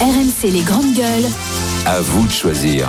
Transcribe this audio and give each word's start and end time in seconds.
RMC 0.00 0.52
les 0.52 0.62
grandes 0.62 0.94
gueules. 0.94 1.28
À 1.84 2.00
vous 2.00 2.24
de 2.24 2.30
choisir. 2.30 2.88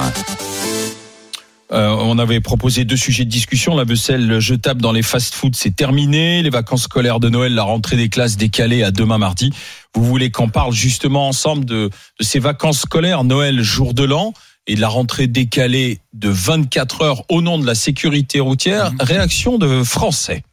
Euh, 1.72 1.90
on 2.00 2.20
avait 2.20 2.40
proposé 2.40 2.86
deux 2.86 2.98
sujets 2.98 3.26
de 3.26 3.32
discussion. 3.32 3.76
La 3.76 3.84
vaisselle 3.84 4.40
jetable 4.40 4.80
dans 4.80 4.92
les 4.92 5.02
fast-foods, 5.02 5.56
c'est 5.56 5.76
terminé. 5.76 6.44
Les 6.44 6.52
vacances 6.52 6.84
scolaires 6.84 7.20
de 7.20 7.30
Noël, 7.30 7.56
la 7.56 7.64
rentrée 7.64 7.96
des 7.96 8.10
classes 8.10 8.38
décalée 8.38 8.84
à 8.84 8.92
demain 8.92 9.18
mardi. 9.18 9.52
Vous 9.96 10.04
voulez 10.04 10.30
qu'on 10.30 10.50
parle 10.50 10.72
justement 10.72 11.28
ensemble 11.28 11.66
de, 11.66 11.90
de 12.20 12.24
ces 12.24 12.38
vacances 12.38 12.82
scolaires, 12.82 13.24
Noël, 13.24 13.64
jour 13.64 13.96
de 13.96 14.04
l'an, 14.04 14.34
et 14.68 14.76
de 14.76 14.82
la 14.82 14.88
rentrée 14.88 15.26
décalée 15.26 16.02
de 16.14 16.30
24 16.30 17.02
heures 17.02 17.24
au 17.30 17.42
nom 17.42 17.58
de 17.58 17.66
la 17.66 17.74
sécurité 17.74 18.40
routière. 18.40 18.92
Réaction 19.00 19.58
de 19.58 19.84
Français. 19.84 20.44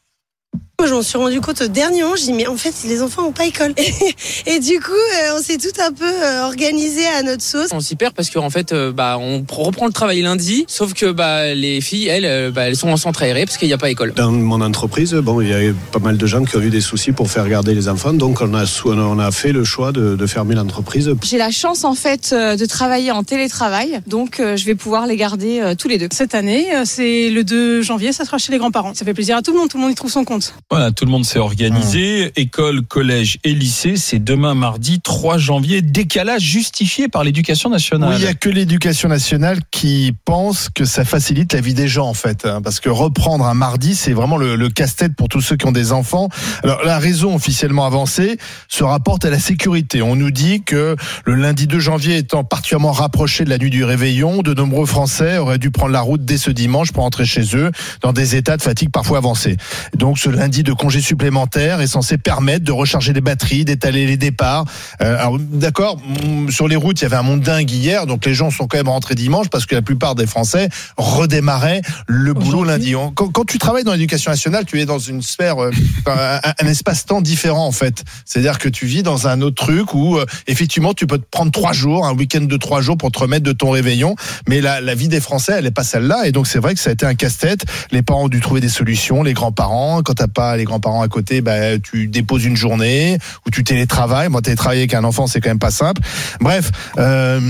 Moi, 0.78 0.86
je 0.88 0.92
m'en 0.92 1.00
suis 1.00 1.16
rendu 1.16 1.40
compte 1.40 1.62
au 1.62 1.68
dernier 1.68 2.02
moment. 2.02 2.16
J'ai 2.16 2.26
dit, 2.26 2.32
mais 2.34 2.46
en 2.46 2.56
fait, 2.58 2.74
les 2.86 3.00
enfants 3.00 3.22
n'ont 3.22 3.32
pas 3.32 3.46
école. 3.46 3.72
Et, 3.78 4.14
et 4.56 4.60
du 4.60 4.78
coup, 4.78 4.92
euh, 4.92 5.38
on 5.38 5.40
s'est 5.42 5.56
tout 5.56 5.68
un 5.80 5.90
peu 5.90 6.04
euh, 6.04 6.42
organisé 6.44 7.06
à 7.06 7.22
notre 7.22 7.42
sauce. 7.42 7.68
On 7.72 7.80
s'y 7.80 7.96
perd 7.96 8.12
parce 8.12 8.28
qu'en 8.28 8.50
fait, 8.50 8.72
euh, 8.72 8.92
bah, 8.92 9.16
on 9.18 9.40
pr- 9.40 9.62
reprend 9.64 9.86
le 9.86 9.92
travail 9.94 10.20
lundi, 10.20 10.66
sauf 10.68 10.92
que 10.92 11.12
bah, 11.12 11.54
les 11.54 11.80
filles, 11.80 12.08
elles, 12.08 12.26
euh, 12.26 12.50
bah, 12.50 12.68
elles 12.68 12.76
sont 12.76 12.90
en 12.90 12.98
centre 12.98 13.22
aéré 13.22 13.46
parce 13.46 13.56
qu'il 13.56 13.68
n'y 13.68 13.72
a 13.74 13.78
pas 13.78 13.88
école. 13.88 14.12
Dans 14.14 14.30
mon 14.30 14.60
entreprise, 14.60 15.14
bon, 15.14 15.40
il 15.40 15.48
y 15.48 15.54
a 15.54 15.62
eu 15.64 15.74
pas 15.92 15.98
mal 15.98 16.18
de 16.18 16.26
gens 16.26 16.44
qui 16.44 16.56
ont 16.58 16.60
eu 16.60 16.68
des 16.68 16.82
soucis 16.82 17.12
pour 17.12 17.30
faire 17.30 17.48
garder 17.48 17.74
les 17.74 17.88
enfants, 17.88 18.12
donc 18.12 18.42
on 18.42 18.52
a, 18.52 18.64
on 18.84 19.18
a 19.18 19.30
fait 19.30 19.52
le 19.52 19.64
choix 19.64 19.92
de, 19.92 20.14
de 20.14 20.26
fermer 20.26 20.54
l'entreprise. 20.54 21.10
J'ai 21.24 21.38
la 21.38 21.50
chance 21.50 21.84
en 21.84 21.94
fait 21.94 22.34
de 22.34 22.66
travailler 22.66 23.12
en 23.12 23.22
télétravail, 23.24 24.00
donc 24.06 24.40
euh, 24.40 24.56
je 24.58 24.66
vais 24.66 24.74
pouvoir 24.74 25.06
les 25.06 25.16
garder 25.16 25.60
euh, 25.60 25.74
tous 25.74 25.88
les 25.88 25.96
deux. 25.96 26.08
Cette 26.12 26.34
année, 26.34 26.66
c'est 26.84 27.30
le 27.30 27.44
2 27.44 27.80
janvier, 27.80 28.12
ça 28.12 28.26
sera 28.26 28.36
chez 28.36 28.52
les 28.52 28.58
grands-parents. 28.58 28.92
Ça 28.94 29.06
fait 29.06 29.14
plaisir 29.14 29.38
à 29.38 29.42
tout 29.42 29.52
le 29.52 29.58
monde, 29.58 29.70
tout 29.70 29.78
le 29.78 29.82
monde 29.82 29.92
y 29.92 29.94
trouve 29.94 30.10
son 30.10 30.24
compte. 30.24 30.54
Voilà, 30.68 30.90
tout 30.90 31.04
le 31.04 31.12
monde 31.12 31.24
s'est 31.24 31.38
organisé. 31.38 32.32
École, 32.34 32.82
collège 32.82 33.38
et 33.44 33.54
lycée, 33.54 33.94
c'est 33.96 34.18
demain 34.18 34.54
mardi 34.54 35.00
3 35.00 35.38
janvier. 35.38 35.80
Décalage 35.80 36.42
justifié 36.42 37.06
par 37.06 37.22
l'éducation 37.22 37.70
nationale. 37.70 38.10
Oui, 38.10 38.16
il 38.18 38.22
n'y 38.22 38.26
a 38.26 38.34
que 38.34 38.48
l'éducation 38.48 39.08
nationale 39.08 39.60
qui 39.70 40.12
pense 40.24 40.68
que 40.68 40.84
ça 40.84 41.04
facilite 41.04 41.52
la 41.52 41.60
vie 41.60 41.72
des 41.72 41.86
gens, 41.86 42.08
en 42.08 42.14
fait. 42.14 42.46
hein, 42.46 42.62
Parce 42.62 42.80
que 42.80 42.88
reprendre 42.88 43.44
un 43.46 43.54
mardi, 43.54 43.94
c'est 43.94 44.12
vraiment 44.12 44.36
le, 44.38 44.56
le 44.56 44.68
casse-tête 44.68 45.14
pour 45.14 45.28
tous 45.28 45.40
ceux 45.40 45.54
qui 45.54 45.66
ont 45.66 45.72
des 45.72 45.92
enfants. 45.92 46.30
Alors, 46.64 46.82
la 46.84 46.98
raison 46.98 47.36
officiellement 47.36 47.86
avancée 47.86 48.36
se 48.66 48.82
rapporte 48.82 49.24
à 49.24 49.30
la 49.30 49.38
sécurité. 49.38 50.02
On 50.02 50.16
nous 50.16 50.32
dit 50.32 50.62
que 50.64 50.96
le 51.26 51.34
lundi 51.36 51.68
2 51.68 51.78
janvier 51.78 52.16
étant 52.16 52.42
particulièrement 52.42 52.90
rapproché 52.90 53.44
de 53.44 53.50
la 53.50 53.58
nuit 53.58 53.70
du 53.70 53.84
réveillon, 53.84 54.42
de 54.42 54.52
nombreux 54.52 54.86
Français 54.86 55.38
auraient 55.38 55.58
dû 55.58 55.70
prendre 55.70 55.92
la 55.92 56.00
route 56.00 56.24
dès 56.24 56.38
ce 56.38 56.50
dimanche 56.50 56.90
pour 56.90 57.04
rentrer 57.04 57.24
chez 57.24 57.54
eux 57.56 57.70
dans 58.02 58.12
des 58.12 58.34
états 58.34 58.56
de 58.56 58.62
fatigue 58.62 58.90
parfois 58.90 59.18
avancés. 59.18 59.56
Donc, 59.94 60.18
ce 60.18 60.28
lundi 60.28 60.55
de 60.62 60.72
congé 60.72 61.00
supplémentaire 61.00 61.80
est 61.80 61.86
censé 61.86 62.18
permettre 62.18 62.64
de 62.64 62.72
recharger 62.72 63.12
les 63.12 63.20
batteries, 63.20 63.64
d'étaler 63.64 64.06
les 64.06 64.16
départs. 64.16 64.64
Euh, 65.00 65.18
alors, 65.18 65.38
d'accord, 65.38 65.98
mm, 65.98 66.50
sur 66.50 66.68
les 66.68 66.76
routes, 66.76 67.00
il 67.00 67.04
y 67.04 67.06
avait 67.06 67.16
un 67.16 67.22
monde 67.22 67.40
dingue 67.40 67.70
hier, 67.70 68.06
donc 68.06 68.24
les 68.26 68.34
gens 68.34 68.50
sont 68.50 68.66
quand 68.66 68.76
même 68.76 68.88
rentrés 68.88 69.14
dimanche 69.14 69.48
parce 69.48 69.66
que 69.66 69.74
la 69.74 69.82
plupart 69.82 70.14
des 70.14 70.26
Français 70.26 70.68
redémarraient 70.96 71.82
le 72.06 72.34
boulot 72.34 72.64
lundi. 72.64 72.94
Quand, 73.14 73.28
quand 73.28 73.44
tu 73.44 73.58
travailles 73.58 73.84
dans 73.84 73.92
l'éducation 73.92 74.30
nationale, 74.30 74.64
tu 74.64 74.80
es 74.80 74.86
dans 74.86 74.98
une 74.98 75.22
sphère, 75.22 75.62
euh, 75.62 75.70
un, 76.06 76.40
un 76.58 76.66
espace-temps 76.66 77.20
différent 77.20 77.66
en 77.66 77.72
fait. 77.72 78.04
C'est-à-dire 78.24 78.58
que 78.58 78.68
tu 78.68 78.86
vis 78.86 79.02
dans 79.02 79.28
un 79.28 79.40
autre 79.40 79.64
truc 79.64 79.94
où 79.94 80.16
euh, 80.16 80.26
effectivement 80.46 80.94
tu 80.94 81.06
peux 81.06 81.18
te 81.18 81.26
prendre 81.30 81.52
trois 81.52 81.72
jours, 81.72 82.06
un 82.06 82.14
week-end 82.14 82.42
de 82.42 82.56
trois 82.56 82.80
jours 82.80 82.96
pour 82.96 83.10
te 83.10 83.18
remettre 83.18 83.44
de 83.44 83.52
ton 83.52 83.70
réveillon, 83.70 84.16
mais 84.48 84.60
la, 84.60 84.80
la 84.80 84.94
vie 84.94 85.08
des 85.08 85.20
Français, 85.20 85.54
elle 85.58 85.66
est 85.66 85.70
pas 85.70 85.84
celle-là, 85.84 86.26
et 86.26 86.32
donc 86.32 86.46
c'est 86.46 86.58
vrai 86.58 86.74
que 86.74 86.80
ça 86.80 86.90
a 86.90 86.92
été 86.92 87.06
un 87.06 87.14
casse-tête. 87.14 87.64
Les 87.90 88.02
parents 88.02 88.24
ont 88.24 88.28
dû 88.28 88.40
trouver 88.40 88.60
des 88.60 88.68
solutions, 88.68 89.22
les 89.22 89.32
grands-parents. 89.32 90.02
Quand 90.02 90.14
t'as 90.14 90.28
pas 90.28 90.45
les 90.54 90.64
grands-parents 90.64 91.02
à 91.02 91.08
côté, 91.08 91.40
bah, 91.40 91.78
tu 91.78 92.06
déposes 92.06 92.44
une 92.44 92.56
journée 92.56 93.18
ou 93.46 93.50
tu 93.50 93.64
télétravailles. 93.64 94.28
Moi, 94.28 94.42
télétravailler 94.42 94.82
avec 94.82 94.94
un 94.94 95.02
enfant, 95.02 95.26
c'est 95.26 95.40
quand 95.40 95.48
même 95.50 95.58
pas 95.58 95.70
simple. 95.72 96.02
Bref. 96.40 96.70
Euh, 96.98 97.40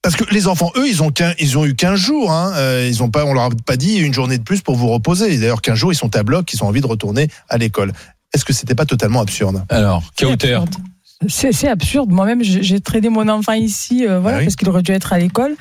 parce 0.00 0.16
que 0.16 0.24
les 0.34 0.48
enfants, 0.48 0.72
eux, 0.76 0.88
ils 0.88 1.02
ont 1.02 1.10
qu'un, 1.10 1.32
ils 1.38 1.58
ont 1.58 1.64
eu 1.64 1.74
15 1.74 1.98
jours. 2.00 2.32
Hein. 2.32 2.52
Euh, 2.56 2.88
ils 2.88 3.02
ont 3.02 3.10
pas, 3.10 3.24
on 3.24 3.34
leur 3.34 3.44
a 3.44 3.50
pas 3.66 3.76
dit 3.76 3.98
une 3.98 4.14
journée 4.14 4.38
de 4.38 4.42
plus 4.42 4.60
pour 4.62 4.74
vous 4.76 4.88
reposer. 4.88 5.36
D'ailleurs, 5.38 5.60
15 5.62 5.76
jours, 5.76 5.92
ils 5.92 5.96
sont 5.96 6.14
à 6.16 6.22
bloc, 6.22 6.52
ils 6.52 6.62
ont 6.64 6.66
envie 6.68 6.80
de 6.80 6.86
retourner 6.86 7.28
à 7.48 7.58
l'école. 7.58 7.92
Est-ce 8.34 8.44
que 8.44 8.52
c'était 8.52 8.74
pas 8.74 8.86
totalement 8.86 9.20
absurde? 9.20 9.62
Alors, 9.68 10.02
Kauter. 10.18 10.58
C'est 11.28 11.68
absurde. 11.68 12.10
Moi-même, 12.10 12.42
j'ai 12.42 12.64
j'ai 12.64 12.80
traîné 12.80 13.08
mon 13.08 13.28
enfant 13.28 13.52
ici, 13.52 14.04
euh, 14.08 14.18
voilà, 14.18 14.38
Ah 14.38 14.40
oui. 14.40 14.46
parce 14.46 14.56
qu'il 14.56 14.68
aurait 14.68 14.82
dû 14.82 14.90
être 14.90 15.12
à 15.12 15.18
l'école. 15.20 15.54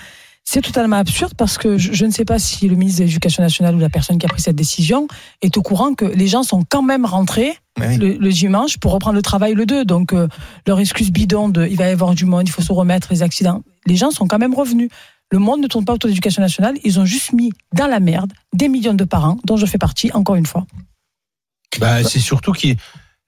C'est 0.44 0.62
totalement 0.62 0.98
absurde 0.98 1.34
parce 1.38 1.58
que 1.58 1.78
je, 1.78 1.94
je 1.94 2.06
ne 2.06 2.12
sais 2.12 2.26
pas 2.26 2.38
si 2.40 2.68
le 2.68 2.76
ministre 2.76 3.00
de 3.02 3.06
l'Éducation 3.06 3.42
nationale 3.44 3.76
ou 3.76 3.80
la 3.80 3.90
personne 3.90 4.18
qui 4.18 4.26
a 4.26 4.30
pris 4.30 4.42
cette 4.42 4.56
décision 4.56 5.08
est 5.42 5.56
au 5.56 5.62
courant 5.62 5.94
que 5.94 6.04
les 6.06 6.28
gens 6.28 6.44
sont 6.44 6.64
quand 6.68 6.82
même 6.82 7.06
rentrés 7.06 7.54
Oui. 7.80 7.98
le, 7.98 8.18
le 8.18 8.30
dimanche 8.32 8.78
pour 8.78 8.92
reprendre 8.92 9.16
le 9.16 9.22
travail 9.22 9.54
le 9.54 9.66
2. 9.66 9.86
Donc, 9.86 10.14
euh, 10.14 10.28
leur 10.68 10.80
excuse 10.80 11.12
bidon 11.12 11.48
de 11.48 11.66
il 11.68 11.78
va 11.78 11.88
y 11.88 11.92
avoir 11.92 12.16
du 12.16 12.26
monde, 12.26 12.48
il 12.48 12.52
faut 12.52 12.62
se 12.64 12.72
remettre, 12.74 13.08
les 13.12 13.22
accidents. 13.24 13.64
Les 13.86 13.96
gens 13.96 14.12
sont 14.12 14.28
quand 14.28 14.40
même 14.40 14.54
revenus. 14.56 14.90
Le 15.32 15.40
monde 15.40 15.62
ne 15.62 15.68
tourne 15.68 15.86
pas 15.86 15.94
autour 15.94 16.08
de 16.10 16.12
l'éducation 16.12 16.42
nationale. 16.42 16.76
Ils 16.84 17.00
ont 17.00 17.06
juste 17.06 17.32
mis 17.32 17.54
dans 17.74 17.88
la 17.88 18.02
merde 18.02 18.34
des 18.54 18.68
millions 18.68 18.94
de 18.96 19.06
parents, 19.06 19.38
dont 19.46 19.56
je 19.56 19.66
fais 19.66 19.78
partie, 19.78 20.12
encore 20.12 20.36
une 20.36 20.46
fois. 20.46 20.66
Bah, 21.80 22.04
c'est 22.04 22.20
surtout 22.20 22.52
que 22.52 22.68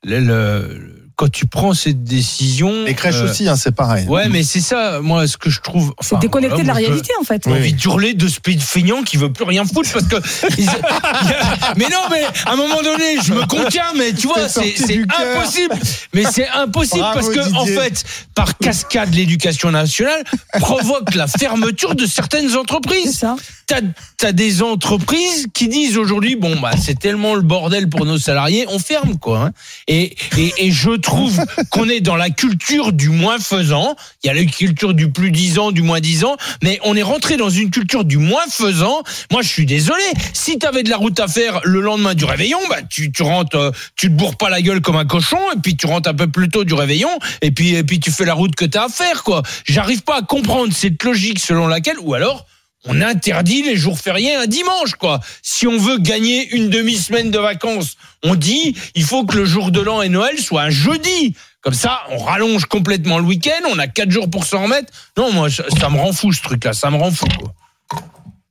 le, 0.04 0.20
le- 0.20 1.03
quand 1.16 1.30
tu 1.30 1.46
prends 1.46 1.74
cette 1.74 2.04
décision. 2.04 2.86
Les 2.86 2.94
crèches 2.94 3.16
euh, 3.16 3.30
aussi, 3.30 3.48
hein, 3.48 3.56
c'est 3.56 3.74
pareil. 3.76 4.08
Ouais, 4.08 4.30
mais 4.30 4.44
c'est 4.44 4.62
ça, 4.62 5.00
moi, 5.02 5.28
ce 5.28 5.38
que 5.38 5.50
je 5.50 5.62
trouve. 5.62 5.94
C'est 6.02 6.16
enfin, 6.16 6.20
déconnecté 6.20 6.64
voilà, 6.64 6.64
de 6.64 6.68
la 6.68 6.88
réalité, 6.88 7.12
en 7.20 7.24
fait. 7.24 7.44
J'ai 7.46 7.52
envie 7.52 7.74
d'hurler 7.74 8.14
de 8.14 8.28
ce 8.28 8.40
pays 8.40 8.56
de 8.56 8.62
feignant 8.62 9.04
qui 9.04 9.18
veut 9.18 9.32
plus 9.32 9.46
rien 9.46 9.64
foutre 9.66 9.92
parce 9.94 10.08
que. 10.08 10.16
mais 11.78 11.86
non, 11.90 12.04
mais 12.10 12.24
à 12.46 12.54
un 12.54 12.56
moment 12.56 12.82
donné, 12.82 13.18
je 13.24 13.34
me 13.34 13.46
contiens, 13.46 13.94
mais 13.98 14.14
tu 14.14 14.28
vois, 14.28 14.48
C'est 14.50 14.74
c'est 14.76 14.86
c'est 14.86 15.02
impossible. 15.02 15.76
Mais 16.14 16.24
c'est 16.32 16.48
impossible 16.50 17.00
Bravo, 17.02 17.20
parce 17.20 17.30
que, 17.30 17.56
en 17.56 17.66
fait, 17.66 18.04
par 18.36 18.58
cascade, 18.58 19.14
l'éducation 19.14 19.72
nationale 19.72 20.24
provoque 20.60 21.14
la 21.16 21.28
fermeture 21.28 21.96
de 21.96 22.06
certaines 22.06 22.50
C'est 22.50 22.58
entreprises. 22.58 23.18
ça. 23.20 23.36
T'as 23.68 23.80
as 24.28 24.32
des 24.32 24.62
entreprises 24.62 25.48
qui 25.54 25.68
disent 25.68 25.98
aujourd'hui, 25.98 26.36
bon, 26.36 26.60
bah, 26.60 26.72
c'est 26.82 26.98
tellement 27.00 27.36
le 27.36 27.42
bordel 27.42 27.90
pour 27.90 28.06
nos 28.06 28.18
salariés, 28.18 28.66
on 28.70 28.80
ferme, 28.80 29.18
quoi. 29.18 29.40
hein. 29.46 29.52
Et, 29.88 30.16
et, 30.38 30.54
et 30.58 30.72
je 30.72 30.92
trouve 31.04 31.40
qu'on 31.70 31.88
est 31.88 32.02
dans 32.02 32.16
la 32.16 32.32
culture 32.32 32.92
du 32.92 33.10
moins 33.10 33.38
faisant. 33.38 33.96
Il 34.24 34.28
y 34.28 34.30
a 34.32 34.34
la 34.34 34.46
culture 34.46 34.94
du 34.94 35.12
plus 35.12 35.30
disant, 35.30 35.72
du 35.72 35.84
moins 35.84 36.00
disant, 36.00 36.36
mais 36.64 36.80
on 36.84 36.96
est 36.96 37.04
rentré 37.04 37.38
dans 37.38 37.50
une 37.50 37.70
culture 37.70 38.06
du 38.06 38.18
moins 38.18 38.46
faisant. 38.50 39.04
Moi, 39.32 39.44
je 39.44 39.48
suis 39.48 39.66
désolé. 39.68 40.04
Si 40.34 40.58
t'avais 40.58 40.84
de 40.84 40.90
la 40.90 40.98
route 40.98 41.20
à 41.20 41.28
faire 41.28 41.62
le 41.64 41.82
lendemain 41.82 42.16
du 42.16 42.26
réveillon, 42.26 42.60
bah, 42.70 42.82
tu, 42.90 43.12
tu 43.12 43.22
rentres, 43.24 43.58
euh, 43.58 43.72
tu 43.96 44.08
te 44.08 44.14
bourres 44.14 44.38
pas 44.38 44.50
la 44.50 44.62
gueule 44.62 44.82
comme 44.82 44.96
un 44.96 45.06
cochon, 45.06 45.40
et 45.56 45.60
puis 45.62 45.76
tu 45.76 45.86
rentres 45.86 46.10
un 46.10 46.14
peu 46.14 46.28
plus 46.28 46.50
tôt 46.50 46.64
du 46.64 46.74
réveillon, 46.74 47.10
et 47.42 47.52
puis, 47.52 47.76
et 47.76 47.84
puis 47.84 48.00
tu 48.00 48.12
fais 48.12 48.26
la 48.26 48.34
route 48.34 48.56
que 48.56 48.66
t'as 48.66 48.86
à 48.86 48.90
faire, 48.90 49.24
quoi. 49.24 49.44
J'arrive 49.66 50.02
pas 50.02 50.18
à 50.18 50.22
comprendre 50.22 50.74
cette 50.74 51.04
logique 51.04 51.40
selon 51.40 51.68
laquelle, 51.68 51.98
ou 52.02 52.14
alors, 52.14 52.46
on 52.86 53.02
interdit 53.02 53.64
les 53.64 53.76
jours 53.76 54.00
fériés 54.00 54.36
un 54.36 54.48
dimanche, 54.48 54.96
quoi. 54.96 55.20
Si 55.42 55.68
on 55.68 55.78
veut 55.78 55.98
gagner 56.00 56.54
une 56.56 56.70
demi-semaine 56.70 57.32
de 57.32 57.40
vacances, 57.40 57.98
on 58.24 58.36
dit 58.36 58.76
il 58.96 59.04
faut 59.04 59.26
que 59.26 59.38
le 59.38 59.46
jour 59.46 59.72
de 59.72 59.80
l'an 59.80 60.02
et 60.02 60.10
Noël 60.10 60.38
soit 60.40 60.64
un 60.64 60.70
jeudi. 60.70 61.36
Comme 61.62 61.74
ça, 61.74 62.02
on 62.10 62.18
rallonge 62.18 62.66
complètement 62.66 63.20
le 63.20 63.26
week-end, 63.26 63.70
on 63.72 63.80
a 63.80 63.88
quatre 63.88 64.12
jours 64.12 64.30
pour 64.30 64.46
s'en 64.46 64.64
remettre. 64.64 64.92
Non, 65.18 65.32
moi, 65.32 65.50
ça, 65.50 65.90
me 65.90 65.98
rend 65.98 66.12
fou, 66.12 66.34
ce 66.34 66.42
truc-là, 66.42 66.74
ça 66.74 66.92
me 66.92 66.98
rend 66.98 67.12
fou, 67.12 67.26
quoi. 67.40 67.54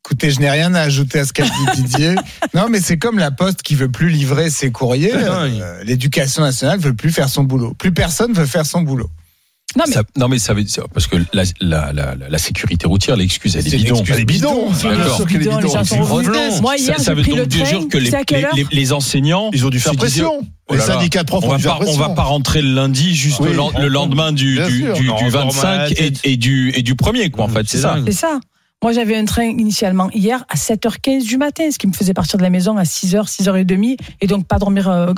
Écoutez, 0.04 0.30
je 0.30 0.40
n'ai 0.40 0.50
rien 0.50 0.74
à 0.74 0.80
ajouter 0.80 1.20
à 1.20 1.24
ce 1.24 1.32
qu'a 1.32 1.44
dit 1.44 1.82
Didier. 1.82 2.14
Non, 2.54 2.66
mais 2.68 2.80
c'est 2.80 2.98
comme 2.98 3.18
la 3.18 3.30
Poste 3.30 3.62
qui 3.62 3.74
veut 3.74 3.90
plus 3.90 4.08
livrer 4.08 4.50
ses 4.50 4.72
courriers. 4.72 5.14
Euh, 5.14 5.82
L'éducation 5.84 6.42
nationale 6.42 6.78
veut 6.78 6.94
plus 6.94 7.12
faire 7.12 7.28
son 7.28 7.44
boulot. 7.44 7.72
Plus 7.74 7.92
personne 7.92 8.32
veut 8.32 8.46
faire 8.46 8.66
son 8.66 8.82
boulot. 8.82 9.08
Non, 9.76 9.84
mais 9.86 9.92
Ça- 9.94 10.02
non 10.18 10.28
mais 10.28 10.38
ça 10.38 10.54
veut 10.54 10.64
dire 10.64 10.84
parce 10.92 11.06
que 11.06 11.16
la, 11.32 11.44
la, 11.60 11.92
la, 11.92 12.14
la 12.28 12.38
sécurité 12.38 12.86
routière, 12.86 13.16
l'excuse 13.16 13.56
elle 13.56 13.66
est 13.66 13.70
C'est 13.70 13.76
bidon. 13.78 13.94
l'excuse 13.94 14.14
Elle 14.14 14.20
est 14.22 14.24
bidon. 14.24 14.68
D'accord. 14.82 15.16
est. 16.56 16.60
Moi, 16.60 16.76
hier, 16.76 16.96
ça, 16.98 17.04
ça 17.04 17.14
veut 17.14 17.22
pris 17.22 17.30
donc 17.30 17.40
le 17.40 17.46
dire 17.46 17.64
que 17.88 17.98
les, 17.98 18.10
les, 18.10 18.46
les- 18.54 18.66
les 18.70 18.92
enseignants 18.92 19.50
Ils 19.52 19.64
ont 19.66 19.70
dû 19.70 19.80
faire 19.80 19.92
se 19.92 19.98
disaient, 19.98 20.22
pression. 20.22 20.46
oh 20.68 20.74
Les 20.74 20.80
syndicats 20.80 21.22
de 21.22 21.28
profs 21.28 21.44
on 21.44 21.48
ont 21.48 21.56
va 21.56 21.58
pas, 21.58 21.76
on 21.76 21.84
va 21.84 21.96
pression. 21.96 22.14
pas 22.14 22.22
rentrer 22.22 22.62
le 22.62 22.74
lundi 22.74 23.14
juste 23.14 23.38
Oui. 23.40 23.48
le, 23.50 23.56
len- 23.56 23.80
le 23.80 23.88
lendemain 23.88 24.32
du, 24.32 24.60
du, 24.66 24.82
du, 24.92 24.92
du 24.92 25.10
en 25.10 25.16
remet 25.16 25.30
la 25.30 25.44
25 25.44 25.92
et, 25.92 26.12
et 26.24 26.36
du 26.36 26.72
et 26.74 26.82
du 26.82 26.94
premier 26.94 27.30
quoi 27.30 27.44
en 27.44 27.48
fait 27.48 27.66
c'est 27.68 27.78
ça. 27.78 27.96
C'est 28.04 28.12
ça. 28.12 28.40
Moi, 28.82 28.92
j'avais 28.92 29.16
un 29.16 29.24
train 29.24 29.44
initialement 29.44 30.10
hier 30.12 30.44
à 30.48 30.56
7h15 30.56 31.24
du 31.24 31.36
matin, 31.36 31.70
ce 31.70 31.78
qui 31.78 31.86
me 31.86 31.92
faisait 31.92 32.14
partir 32.14 32.36
de 32.36 32.42
la 32.42 32.50
maison 32.50 32.76
à 32.76 32.82
6h, 32.82 33.28
6h30, 33.30 33.96
et 34.20 34.26
donc 34.26 34.46
pas 34.46 34.58
dormir. 34.58 34.88
euh, 34.90 35.12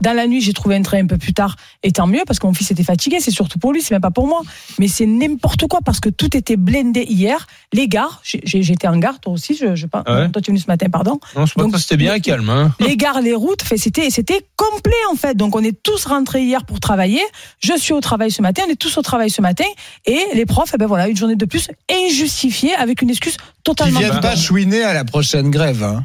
dans 0.00 0.12
la 0.12 0.26
nuit, 0.26 0.40
j'ai 0.40 0.52
trouvé 0.52 0.74
un 0.76 0.82
train 0.82 0.98
un 0.98 1.06
peu 1.06 1.16
plus 1.16 1.32
tard, 1.32 1.54
et 1.84 1.92
tant 1.92 2.08
mieux, 2.08 2.22
parce 2.26 2.38
que 2.40 2.46
mon 2.48 2.54
fils 2.54 2.70
était 2.72 2.82
fatigué, 2.82 3.18
c'est 3.20 3.30
surtout 3.30 3.58
pour 3.60 3.72
lui, 3.72 3.82
c'est 3.82 3.94
même 3.94 4.00
pas 4.00 4.10
pour 4.10 4.26
moi. 4.26 4.42
Mais 4.80 4.88
c'est 4.88 5.06
n'importe 5.06 5.66
quoi, 5.68 5.78
parce 5.84 6.00
que 6.00 6.08
tout 6.08 6.36
était 6.36 6.56
blindé 6.56 7.04
hier. 7.08 7.46
Les 7.72 7.86
gares, 7.86 8.20
j'étais 8.24 8.88
en 8.88 8.96
gare, 8.98 9.20
toi 9.20 9.32
aussi, 9.32 9.54
je, 9.56 9.76
je, 9.76 9.86
pas- 9.86 10.02
Ouais? 10.08 10.28
toi 10.30 10.42
tu 10.42 10.50
es 10.50 10.52
venu 10.52 10.58
ce 10.60 10.66
matin, 10.66 10.88
pardon. 10.90 11.20
Non, 11.36 11.44
Donc, 11.56 11.78
c'était 11.78 11.96
bien 11.96 12.18
calme, 12.18 12.48
hein. 12.50 12.72
les 12.80 12.96
gares, 12.96 13.20
les 13.20 13.34
routes, 13.34 13.62
c'était, 13.76 14.10
c'était 14.10 14.44
complet 14.56 14.90
en 15.12 15.16
fait. 15.16 15.36
Donc 15.36 15.54
on 15.54 15.62
est 15.62 15.80
tous 15.82 16.04
rentrés 16.06 16.42
hier 16.42 16.64
pour 16.64 16.80
travailler. 16.80 17.20
Je 17.60 17.76
suis 17.78 17.92
au 17.92 18.00
travail 18.00 18.30
ce 18.32 18.42
matin, 18.42 18.62
on 18.66 18.70
est 18.72 18.76
tous 18.76 18.96
au 18.98 19.02
travail 19.02 19.30
ce 19.30 19.40
matin. 19.42 19.64
Et 20.06 20.18
les 20.34 20.46
profs, 20.46 20.70
eh 20.74 20.78
ben 20.78 20.86
voilà, 20.86 21.06
une 21.08 21.16
journée 21.16 21.36
de 21.36 21.44
plus 21.44 21.68
injustifiée 21.90 22.74
avec 22.74 22.87
une 23.02 23.10
excuse 23.10 23.36
Qui 23.36 23.42
totalement. 23.64 23.98
viennent 24.00 24.20
pas 24.20 24.36
chouiner 24.36 24.82
à 24.82 24.94
la 24.94 25.04
prochaine 25.04 25.50
grève. 25.50 25.82
Hein. 25.84 26.04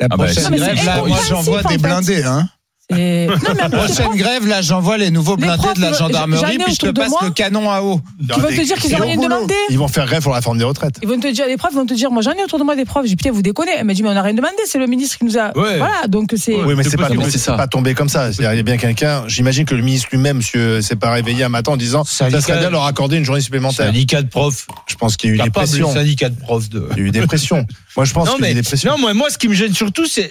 La 0.00 0.08
Ah 0.10 0.16
bah, 0.16 0.24
prochaine 0.24 0.44
c'est 0.44 0.56
grève, 0.56 0.84
là, 0.84 1.02
moi 1.04 1.18
j'envoie 1.28 1.62
en 1.64 1.68
des 1.68 1.78
blindés. 1.78 2.22
Hein. 2.24 2.48
C'est- 2.90 3.26
Non, 3.46 3.50
mais 3.56 3.62
après, 3.62 3.88
c'est 3.88 4.02
Prochaine 4.04 4.16
grève, 4.16 4.46
là, 4.46 4.62
j'envoie 4.62 4.96
les 4.96 5.10
nouveaux 5.10 5.34
Les 5.36 5.42
blindés 5.42 5.58
profs, 5.62 5.74
de 5.76 5.80
la 5.82 5.92
gendarmerie, 5.92 6.58
puis 6.58 6.74
je 6.74 6.78
te 6.78 6.90
passe 6.90 7.10
moi. 7.10 7.20
le 7.24 7.30
canon 7.30 7.68
à 7.70 7.80
eau. 7.82 8.00
Qui 8.32 8.40
vont 8.40 8.46
te 8.48 8.64
dire 8.64 8.76
qu'ils 8.78 8.94
ont 8.94 8.98
rien 8.98 9.16
demandé. 9.16 9.54
Ils 9.70 9.78
vont 9.78 9.88
faire 9.88 10.06
grève 10.06 10.22
pour 10.22 10.30
la 10.30 10.36
réforme 10.38 10.58
des 10.58 10.64
retraites. 10.64 10.96
Ils 11.02 11.08
vont 11.08 11.18
te 11.18 11.26
dire, 11.26 11.46
les 11.46 11.56
profs 11.56 11.74
vont 11.74 11.84
te 11.86 11.94
dire, 11.94 12.10
moi 12.12 12.22
j'en 12.22 12.32
ai 12.32 12.44
autour 12.44 12.58
de 12.60 12.64
moi 12.64 12.76
des 12.76 12.84
profs. 12.84 13.02
J'ai 13.04 13.10
dit, 13.10 13.16
putain, 13.16 13.32
vous 13.32 13.42
déconnez. 13.42 13.72
Elle 13.76 13.84
m'a 13.84 13.94
dit, 13.94 14.02
mais 14.04 14.10
on 14.10 14.14
n'a 14.14 14.22
rien 14.22 14.34
demandé, 14.34 14.54
c'est 14.66 14.78
le 14.78 14.86
ministre 14.86 15.18
qui 15.18 15.24
nous 15.24 15.36
a. 15.36 15.56
Ouais. 15.58 15.78
Voilà, 15.78 16.06
donc 16.06 16.32
c'est. 16.36 16.54
Oui, 16.54 16.74
mais 16.76 16.84
c'est 16.84 16.96
pas, 16.96 17.08
pas 17.56 17.66
tombé 17.66 17.94
comme 17.94 18.08
ça. 18.08 18.30
Il 18.38 18.42
y 18.44 18.46
a 18.46 18.62
bien 18.62 18.76
quelqu'un, 18.76 19.24
j'imagine 19.26 19.64
que 19.64 19.74
le 19.74 19.82
ministre 19.82 20.08
lui-même, 20.12 20.36
monsieur, 20.38 20.80
s'est 20.80 20.96
pas 20.96 21.10
réveillé 21.10 21.42
un 21.44 21.48
matin 21.48 21.72
en 21.72 21.76
disant, 21.76 22.04
ça 22.04 22.30
serait 22.30 22.58
bien 22.58 22.68
de 22.68 22.72
leur 22.72 22.84
accorder 22.84 23.16
une 23.16 23.24
journée 23.24 23.40
supplémentaire. 23.40 23.86
Syndicat 23.86 24.22
de 24.22 24.28
profs. 24.28 24.66
Je 24.86 24.94
pense 24.94 25.16
qu'il 25.16 25.30
y 25.30 25.32
a 25.32 25.36
eu 25.36 25.38
des 25.42 25.50
pressions. 25.50 25.92
syndicat 25.92 26.28
de 26.28 26.38
profs 26.38 26.68
de. 26.68 26.88
Il 26.96 26.98
y 27.02 27.04
a 27.04 27.08
eu 27.08 27.10
des 27.10 27.26
pressions. 27.26 27.66
Moi, 27.96 28.04
je 28.04 28.12
pense 28.12 28.28
qu'il 28.30 28.44
y 28.44 28.48
a 28.48 28.50
eu 28.50 28.54
des 28.54 28.62
pressions. 28.62 28.90
non 28.92 28.98
moi 28.98 29.14
moi 29.14 29.30
ce 29.30 29.38
qui 29.38 29.48
me 29.48 29.54
gêne 29.54 29.72
surtout 29.72 30.04
c'est 30.06 30.28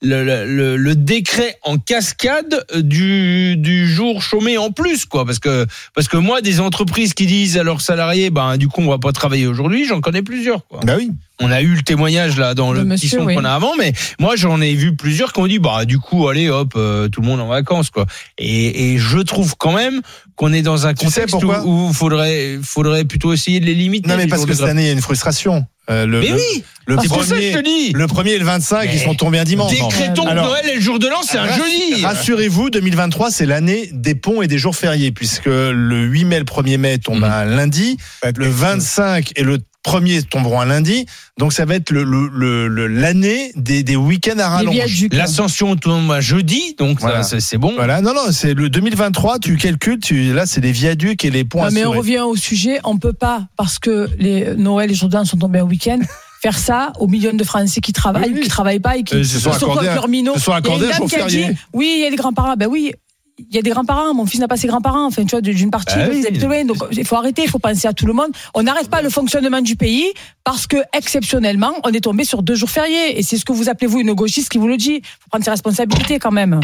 le, 0.00 0.93
décret 0.94 1.56
en 1.62 1.78
cascade 1.78 2.64
du 2.74 3.56
du 3.56 3.88
jour 3.88 4.22
chômé 4.22 4.58
en 4.58 4.70
plus 4.70 5.04
quoi 5.04 5.24
parce 5.24 5.38
que 5.38 5.66
parce 5.94 6.08
que 6.08 6.16
moi 6.16 6.40
des 6.40 6.60
entreprises 6.60 7.14
qui 7.14 7.26
disent 7.26 7.58
à 7.58 7.62
leurs 7.62 7.80
salariés 7.80 8.30
ben 8.30 8.56
du 8.56 8.68
coup 8.68 8.80
on 8.80 8.88
va 8.88 8.98
pas 8.98 9.12
travailler 9.12 9.46
aujourd'hui 9.46 9.86
j'en 9.86 10.00
connais 10.00 10.22
plusieurs 10.22 10.66
quoi. 10.66 10.80
Bah 10.84 10.94
oui. 10.96 11.10
On 11.40 11.50
a 11.50 11.62
eu 11.62 11.74
le 11.74 11.82
témoignage 11.82 12.38
là 12.38 12.54
dans 12.54 12.72
Le 12.72 12.80
le, 12.80 12.84
petit 12.84 13.06
monsieur, 13.06 13.18
son 13.18 13.24
oui. 13.26 13.34
qu'on 13.34 13.44
a 13.44 13.50
avant 13.52 13.74
mais 13.76 13.92
moi 14.20 14.36
j'en 14.36 14.60
ai 14.60 14.72
vu 14.74 14.94
plusieurs 14.94 15.32
qui 15.32 15.40
ont 15.40 15.46
dit 15.48 15.58
bah 15.58 15.84
du 15.84 15.98
coup 15.98 16.28
allez 16.28 16.48
hop 16.48 16.74
euh, 16.76 17.08
tout 17.08 17.22
le 17.22 17.26
monde 17.26 17.40
en 17.40 17.48
vacances 17.48 17.90
quoi. 17.90 18.06
Et, 18.38 18.92
et 18.94 18.98
je 18.98 19.18
trouve 19.18 19.56
quand 19.58 19.72
même 19.72 20.00
qu'on 20.36 20.52
est 20.52 20.62
dans 20.62 20.86
un 20.86 20.94
Tu 20.94 21.08
sais 21.08 21.22
contexte 21.26 21.42
où, 21.64 21.88
où 21.88 21.92
faudrait 21.92 22.58
faudrait 22.62 23.04
plutôt 23.04 23.32
essayer 23.32 23.58
de 23.60 23.66
les 23.66 23.74
limiter. 23.74 24.08
Non, 24.08 24.16
mais 24.16 24.26
parce 24.28 24.46
que 24.46 24.54
cette 24.54 24.66
année, 24.66 24.82
il 24.82 24.86
y 24.86 24.90
a 24.90 24.92
une 24.92 25.00
frustration. 25.00 25.64
Euh, 25.90 26.06
le, 26.06 26.20
Mais 26.20 26.28
le- 26.28 26.34
oui 26.36 26.64
le 26.86 26.96
c'est 27.00 27.08
pour 27.08 27.22
ça 27.24 27.36
que 27.36 27.42
je 27.42 27.50
premier, 27.52 27.62
te 27.62 27.64
dis. 27.88 27.92
le 27.92 28.06
premier 28.06 28.30
et 28.32 28.38
le 28.38 28.44
25, 28.44 28.88
ils 28.92 28.98
sont 29.00 29.14
tombés 29.14 29.38
un 29.38 29.44
dimanche. 29.44 29.70
Décrétons 29.72 30.24
que 30.24 30.28
Alors, 30.30 30.46
Noël 30.48 30.64
et 30.70 30.74
le 30.76 30.80
jour 30.80 30.98
de 30.98 31.06
l'an, 31.08 31.20
c'est 31.26 31.36
un 31.38 31.44
Rass- 31.46 31.58
jeudi. 31.58 32.04
Rassurez-vous, 32.04 32.70
2023, 32.70 33.30
c'est 33.30 33.44
l'année 33.46 33.88
des 33.92 34.14
ponts 34.14 34.40
et 34.42 34.46
des 34.46 34.58
jours 34.58 34.74
fériés, 34.76 35.10
puisque 35.12 35.44
le 35.46 36.04
8 36.04 36.24
mai, 36.24 36.38
le 36.38 36.44
1er 36.44 36.78
mai 36.78 36.98
tombe 36.98 37.18
Mhm. 37.18 37.24
un 37.24 37.44
lundi, 37.44 37.96
le 38.36 38.48
25 38.48 39.32
et 39.36 39.42
le 39.42 39.58
1er 39.84 40.22
tomberont 40.24 40.60
un 40.60 40.64
lundi, 40.66 41.06
donc 41.38 41.52
ça 41.52 41.64
va 41.64 41.74
être 41.76 41.90
le- 41.90 42.04
le- 42.04 42.28
le- 42.28 42.68
le- 42.68 42.86
l'année 42.86 43.52
des, 43.56 43.82
des 43.82 43.96
week-ends 43.96 44.32
à 44.38 44.62
Les 44.62 44.68
rallonge. 44.70 45.06
L'ascension 45.12 45.76
tombe 45.76 46.10
un 46.10 46.20
jeudi, 46.20 46.74
donc 46.78 47.00
Voilà. 47.00 47.22
c'est 47.22 47.58
bon. 47.58 47.72
Voilà, 47.76 48.00
non, 48.00 48.14
non, 48.14 48.32
c'est 48.32 48.54
le 48.54 48.68
2023, 48.70 49.38
tu 49.38 49.56
calcules, 49.56 49.98
tu, 50.00 50.32
là, 50.32 50.46
c'est 50.46 50.60
les 50.60 50.72
viaducs 50.72 51.24
et 51.24 51.30
les 51.30 51.44
ponts 51.44 51.62
Non, 51.64 51.70
mais 51.72 51.84
on 51.84 51.92
revient 51.92 52.20
au 52.20 52.36
sujet. 52.36 52.80
On 52.84 52.98
peut 52.98 53.12
pas, 53.12 53.46
parce 53.56 53.78
que 53.78 54.08
les 54.18 54.54
Noël 54.56 54.90
et 54.90 54.94
Jourdain 54.94 55.24
sont 55.24 55.36
tombés 55.36 55.58
un 55.60 55.64
week-end, 55.64 55.98
faire 56.42 56.58
ça 56.58 56.92
aux 57.00 57.06
millions 57.06 57.32
de 57.34 57.44
Français 57.44 57.80
qui 57.80 57.92
travaillent 57.92 58.24
Oui, 58.26 58.32
oui. 58.34 58.40
ou 58.40 58.42
qui 58.42 58.48
travaillent 58.48 58.80
pas 58.80 58.96
et 58.96 59.02
qui 59.02 59.14
Euh, 59.16 59.24
se 59.24 59.38
sont 59.38 59.50
accordés 59.50 59.86
se 60.34 60.40
sont 60.40 60.52
accordés 60.52 60.86
férié. 61.08 61.56
oui, 61.72 61.94
il 61.98 62.02
y 62.02 62.06
a 62.06 62.10
des 62.10 62.16
grands-parents. 62.16 62.54
Ben 62.56 62.68
oui. 62.70 62.92
Il 63.38 63.54
y 63.54 63.58
a 63.58 63.62
des 63.62 63.70
grands-parents, 63.70 64.14
mon 64.14 64.26
fils 64.26 64.38
n'a 64.38 64.46
pas 64.46 64.56
ses 64.56 64.68
grands-parents, 64.68 65.06
enfin, 65.06 65.24
tu 65.24 65.30
vois, 65.30 65.40
d'une 65.40 65.70
partie, 65.70 65.98
oui. 66.08 66.22
loin. 66.38 66.64
Donc, 66.64 66.76
il 66.92 67.04
faut 67.04 67.16
arrêter, 67.16 67.42
il 67.42 67.50
faut 67.50 67.58
penser 67.58 67.88
à 67.88 67.92
tout 67.92 68.06
le 68.06 68.12
monde. 68.12 68.30
On 68.54 68.62
n'arrête 68.62 68.88
pas 68.88 69.02
le 69.02 69.10
fonctionnement 69.10 69.60
du 69.60 69.74
pays 69.74 70.12
parce 70.44 70.68
que, 70.68 70.76
exceptionnellement, 70.96 71.72
on 71.82 71.90
est 71.90 72.02
tombé 72.02 72.24
sur 72.24 72.42
deux 72.42 72.54
jours 72.54 72.70
fériés. 72.70 73.18
Et 73.18 73.22
c'est 73.22 73.36
ce 73.36 73.44
que 73.44 73.52
vous 73.52 73.68
appelez, 73.68 73.88
vous, 73.88 73.98
une 73.98 74.12
gauchiste 74.12 74.50
qui 74.50 74.58
vous 74.58 74.68
le 74.68 74.76
dit. 74.76 75.00
Il 75.02 75.04
faut 75.20 75.30
prendre 75.30 75.44
ses 75.44 75.50
responsabilités 75.50 76.20
quand 76.20 76.30
même. 76.30 76.60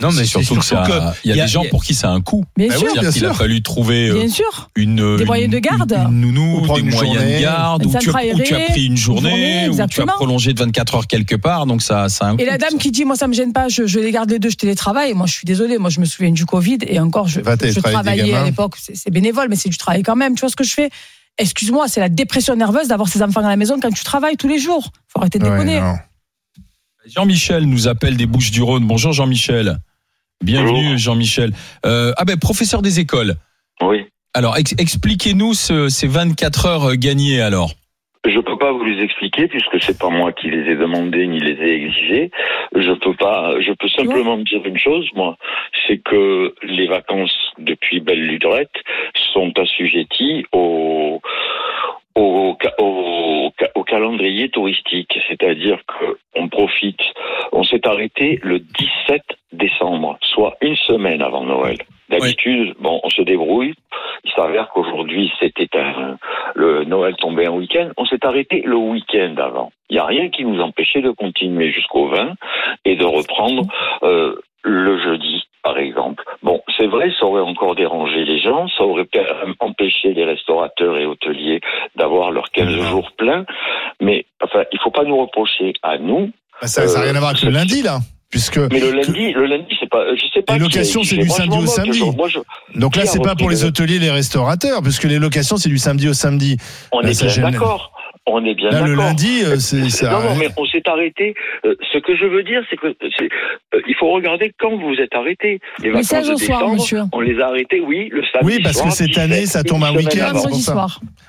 Non, 0.00 0.10
mais 0.12 0.24
surtout 0.24 0.56
que 0.56 0.64
ça, 0.64 1.14
il 1.24 1.34
y 1.34 1.40
a, 1.40 1.44
des 1.44 1.50
gens 1.50 1.64
pour 1.70 1.84
qui 1.84 1.94
ça 1.94 2.08
a 2.08 2.12
un 2.12 2.20
coût. 2.20 2.44
Bien 2.56 2.68
Bah 2.68 2.76
sûr. 2.76 2.92
bien 2.94 3.10
qu'il 3.10 3.26
a 3.26 3.34
fallu 3.34 3.62
trouver 3.62 4.08
euh, 4.08 4.14
Bien 4.14 4.28
sûr. 4.28 4.70
une 4.74 5.16
Des 5.16 5.24
moyens 5.24 5.52
de 5.52 5.58
garde. 5.58 5.92
une, 5.92 6.14
une 6.14 6.20
nounou, 6.20 6.66
des 6.74 6.80
une 6.80 6.90
moyens 6.90 7.22
de 7.22 7.40
garde, 7.40 7.84
ou 7.84 7.90
tu, 7.90 7.96
as, 7.96 8.00
centre 8.00 8.34
ou 8.34 8.40
tu 8.42 8.54
as 8.54 8.56
aérée, 8.56 8.66
pris 8.70 8.86
une 8.86 8.96
journée, 8.96 9.66
journée, 9.66 9.68
ou 9.68 9.86
tu 9.86 10.00
as 10.00 10.06
prolongé 10.06 10.54
de 10.54 10.58
24 10.58 10.94
heures 10.94 11.06
quelque 11.06 11.36
part, 11.36 11.66
donc 11.66 11.82
ça, 11.82 12.08
ça 12.08 12.26
a 12.26 12.28
un 12.30 12.36
Et 12.36 12.44
coût. 12.44 12.50
la 12.50 12.58
dame 12.58 12.78
qui 12.78 12.90
dit, 12.90 13.04
moi, 13.04 13.16
ça 13.16 13.28
me 13.28 13.34
gêne 13.34 13.52
pas, 13.52 13.68
je, 13.68 13.86
je 13.86 14.00
les 14.00 14.10
garde 14.10 14.30
les 14.30 14.38
deux, 14.38 14.50
je 14.50 14.56
télétravaille. 14.56 15.12
Moi, 15.14 15.26
je 15.26 15.34
suis 15.34 15.44
désolée, 15.44 15.76
moi, 15.78 15.90
je 15.90 16.00
me 16.00 16.06
souviens 16.06 16.32
du 16.32 16.46
Covid 16.46 16.78
et 16.86 16.98
encore, 16.98 17.28
je, 17.28 17.40
travaillais 17.40 18.34
à 18.34 18.44
l'époque, 18.44 18.76
c'est 18.78 19.10
bénévole, 19.10 19.48
mais 19.50 19.56
c'est 19.56 19.68
du 19.68 19.76
travail 19.78 20.02
quand 20.02 20.16
même. 20.16 20.34
Tu 20.34 20.40
vois 20.40 20.48
ce 20.50 20.56
que 20.56 20.64
je 20.64 20.72
fais? 20.72 20.90
Excuse-moi, 21.38 21.88
c'est 21.88 22.00
la 22.00 22.08
dépression 22.08 22.56
nerveuse 22.56 22.88
d'avoir 22.88 23.08
ses 23.08 23.22
enfants 23.22 23.40
à 23.44 23.48
la 23.48 23.56
maison 23.56 23.78
quand 23.80 23.90
tu 23.92 24.04
travailles 24.04 24.36
tous 24.36 24.48
les 24.48 24.58
jours. 24.58 24.90
Faut 25.08 25.20
arrêter 25.20 25.38
de 25.38 25.44
déconner. 25.44 25.80
non. 25.80 25.94
Jean-Michel 27.06 27.64
nous 27.64 27.88
appelle 27.88 28.16
des 28.16 28.26
Bouches 28.26 28.50
du 28.50 28.62
Rhône. 28.62 28.86
Bonjour 28.86 29.12
Jean-Michel. 29.12 29.78
Bienvenue. 30.42 30.98
Jean-Michel. 30.98 31.50
Euh, 31.84 32.12
ah 32.16 32.24
ben 32.24 32.38
professeur 32.38 32.82
des 32.82 32.98
écoles. 33.00 33.34
Oui. 33.82 34.06
Alors 34.34 34.56
ex- 34.56 34.74
expliquez-nous 34.78 35.54
ce- 35.54 35.88
ces 35.88 36.06
24 36.08 36.66
heures 36.66 36.96
gagnées 36.96 37.40
alors. 37.40 37.72
Je 38.26 38.38
peux 38.38 38.58
pas 38.58 38.70
vous 38.72 38.84
les 38.84 39.02
expliquer 39.02 39.48
puisque 39.48 39.82
c'est 39.82 39.98
pas 39.98 40.10
moi 40.10 40.32
qui 40.32 40.50
les 40.50 40.70
ai 40.70 40.76
demandés 40.76 41.26
ni 41.26 41.40
les 41.40 41.52
ai 41.52 41.84
exigés. 41.84 42.30
Je 42.76 42.92
peux 42.92 43.14
pas. 43.14 43.54
Je 43.60 43.72
peux 43.72 43.88
simplement 43.88 44.36
me 44.36 44.44
dire 44.44 44.60
une 44.64 44.78
chose, 44.78 45.06
moi, 45.14 45.36
c'est 45.86 45.98
que 45.98 46.54
les 46.62 46.86
vacances 46.86 47.34
depuis 47.58 48.00
belle 48.00 48.20
lurette 48.26 48.70
sont 49.32 49.52
assujetties 49.58 50.44
au 50.52 51.20
au, 52.14 52.56
au, 52.78 53.52
au 53.74 53.84
calendrier 53.84 54.48
touristique, 54.48 55.18
c'est-à-dire 55.28 55.78
que 55.86 56.18
on 56.34 56.48
profite. 56.48 57.00
On 57.52 57.64
s'est 57.64 57.86
arrêté 57.86 58.38
le 58.42 58.60
17 58.60 59.22
décembre, 59.52 60.18
soit 60.22 60.56
une 60.60 60.76
semaine 60.76 61.22
avant 61.22 61.44
Noël. 61.44 61.78
D'habitude, 62.08 62.74
bon, 62.80 63.00
on 63.04 63.10
se 63.10 63.22
débrouille. 63.22 63.74
Il 64.24 64.32
s'avère 64.32 64.68
qu'aujourd'hui, 64.70 65.32
c'était 65.40 65.68
un, 65.78 66.18
le 66.54 66.84
Noël 66.84 67.14
tombait 67.16 67.46
un 67.46 67.52
week-end. 67.52 67.90
On 67.96 68.04
s'est 68.04 68.24
arrêté 68.24 68.62
le 68.64 68.76
week-end 68.76 69.34
avant. 69.38 69.72
Il 69.88 69.94
n'y 69.94 70.00
a 70.00 70.06
rien 70.06 70.28
qui 70.28 70.44
nous 70.44 70.60
empêchait 70.60 71.02
de 71.02 71.10
continuer 71.10 71.70
jusqu'au 71.70 72.08
20 72.08 72.34
et 72.84 72.96
de 72.96 73.04
reprendre 73.04 73.64
euh, 74.02 74.36
le 74.62 74.98
jeudi, 74.98 75.44
par 75.62 75.78
exemple. 75.78 76.24
C'est 76.80 76.86
vrai, 76.86 77.10
ça 77.20 77.26
aurait 77.26 77.42
encore 77.42 77.74
dérangé 77.76 78.24
les 78.24 78.40
gens, 78.40 78.66
ça 78.78 78.84
aurait 78.84 79.06
empêché 79.60 80.14
les 80.14 80.24
restaurateurs 80.24 80.96
et 80.96 81.04
hôteliers 81.04 81.60
d'avoir 81.94 82.30
leurs 82.30 82.50
15 82.52 82.70
jours 82.88 83.12
pleins, 83.18 83.44
mais 84.00 84.24
enfin, 84.42 84.64
il 84.72 84.78
faut 84.82 84.90
pas 84.90 85.04
nous 85.04 85.18
reprocher 85.20 85.74
à 85.82 85.98
nous. 85.98 86.30
Bah, 86.60 86.66
ça 86.68 86.86
n'a 86.86 87.00
rien 87.02 87.14
à 87.16 87.18
voir 87.18 87.30
avec 87.32 87.42
le 87.42 87.50
lundi, 87.50 87.82
là. 87.82 87.98
Puisque 88.30 88.58
Mais 88.58 88.78
le 88.80 88.92
lundi, 88.92 89.32
le 89.32 89.44
lundi, 89.44 89.76
c'est 89.80 89.90
pas, 89.90 90.04
je 90.14 90.24
sais 90.32 90.40
pas. 90.42 90.52
Les 90.54 90.60
locations, 90.60 91.02
c'est 91.02 91.16
du 91.16 91.26
Moi, 91.26 91.36
samedi 91.36 91.58
au 91.58 91.66
samedi. 91.66 91.98
je- 91.98 92.16
moi, 92.16 92.28
je- 92.28 92.38
Donc 92.78 92.94
là, 92.96 93.04
c'est 93.04 93.20
pas 93.20 93.34
pour 93.34 93.50
les 93.50 93.60
le- 93.62 93.66
hôteliers, 93.66 93.98
les 93.98 94.10
restaurateurs, 94.10 94.82
puisque 94.82 95.04
les 95.04 95.18
locations, 95.18 95.56
c'est 95.56 95.68
du 95.68 95.78
samedi 95.78 96.08
au 96.08 96.12
samedi. 96.14 96.56
On 96.92 97.00
Là, 97.00 97.10
est 97.10 97.24
bien 97.40 97.50
d'accord. 97.50 97.92
On 98.26 98.44
est 98.44 98.54
bien 98.54 98.66
Là, 98.70 98.80
d'accord. 98.80 98.86
le 98.88 98.94
lundi, 98.94 99.42
euh, 99.44 99.56
c'est 99.58 99.88
ça. 99.88 100.10
Non, 100.10 100.20
non, 100.22 100.36
mais 100.36 100.48
on 100.56 100.64
s'est 100.66 100.82
arrêté. 100.86 101.34
Euh, 101.64 101.74
ce 101.92 101.98
que 101.98 102.14
je 102.16 102.26
veux 102.26 102.42
dire, 102.42 102.60
c'est 102.70 102.76
que 102.76 102.88
euh, 102.88 103.80
il 103.88 103.94
faut 103.98 104.10
regarder 104.12 104.52
quand 104.60 104.76
vous 104.76 104.94
êtes 105.00 105.12
arrêté. 105.14 105.58
Les 105.80 105.88
Le 105.88 105.92
vacances 105.94 106.06
16 106.08 106.28
de 106.30 106.36
soir, 106.36 106.58
décembre, 106.60 106.74
monsieur. 106.74 107.00
on 107.12 107.20
les 107.20 107.40
a 107.40 107.46
arrêtés, 107.46 107.80
oui, 107.80 108.08
le 108.12 108.22
samedi 108.30 108.46
Oui, 108.56 108.62
parce 108.62 108.76
soir, 108.76 108.88
que 108.90 108.94
cette 108.94 109.08
17, 109.08 109.24
année, 109.24 109.46
ça 109.46 109.64
tombe 109.64 109.82
un 109.82 109.94
week-end. 109.96 110.32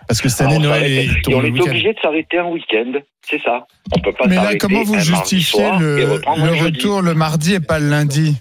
Parce 0.07 0.21
que 0.21 0.29
cette 0.29 0.41
année, 0.41 0.55
Alors, 0.57 0.65
on 0.73 0.79
Noël 0.79 0.91
est 0.91 1.05
Et 1.05 1.21
tombe 1.23 1.33
on 1.35 1.39
le 1.41 1.47
est 1.47 1.61
obligé 1.61 1.93
de 1.93 1.99
s'arrêter 2.01 2.37
un 2.39 2.47
week-end, 2.47 2.91
c'est 3.21 3.41
ça. 3.41 3.65
On 3.95 3.99
peut 3.99 4.11
pas 4.13 4.27
Mais 4.27 4.35
là, 4.35 4.55
comment 4.59 4.83
vous 4.83 4.99
justifiez 4.99 5.63
et 5.63 5.79
le, 5.79 5.95
le 6.19 6.63
retour 6.65 7.01
le 7.01 7.13
mardi 7.13 7.53
et 7.55 7.59
pas 7.61 7.79
le 7.79 7.89
lundi 7.89 8.35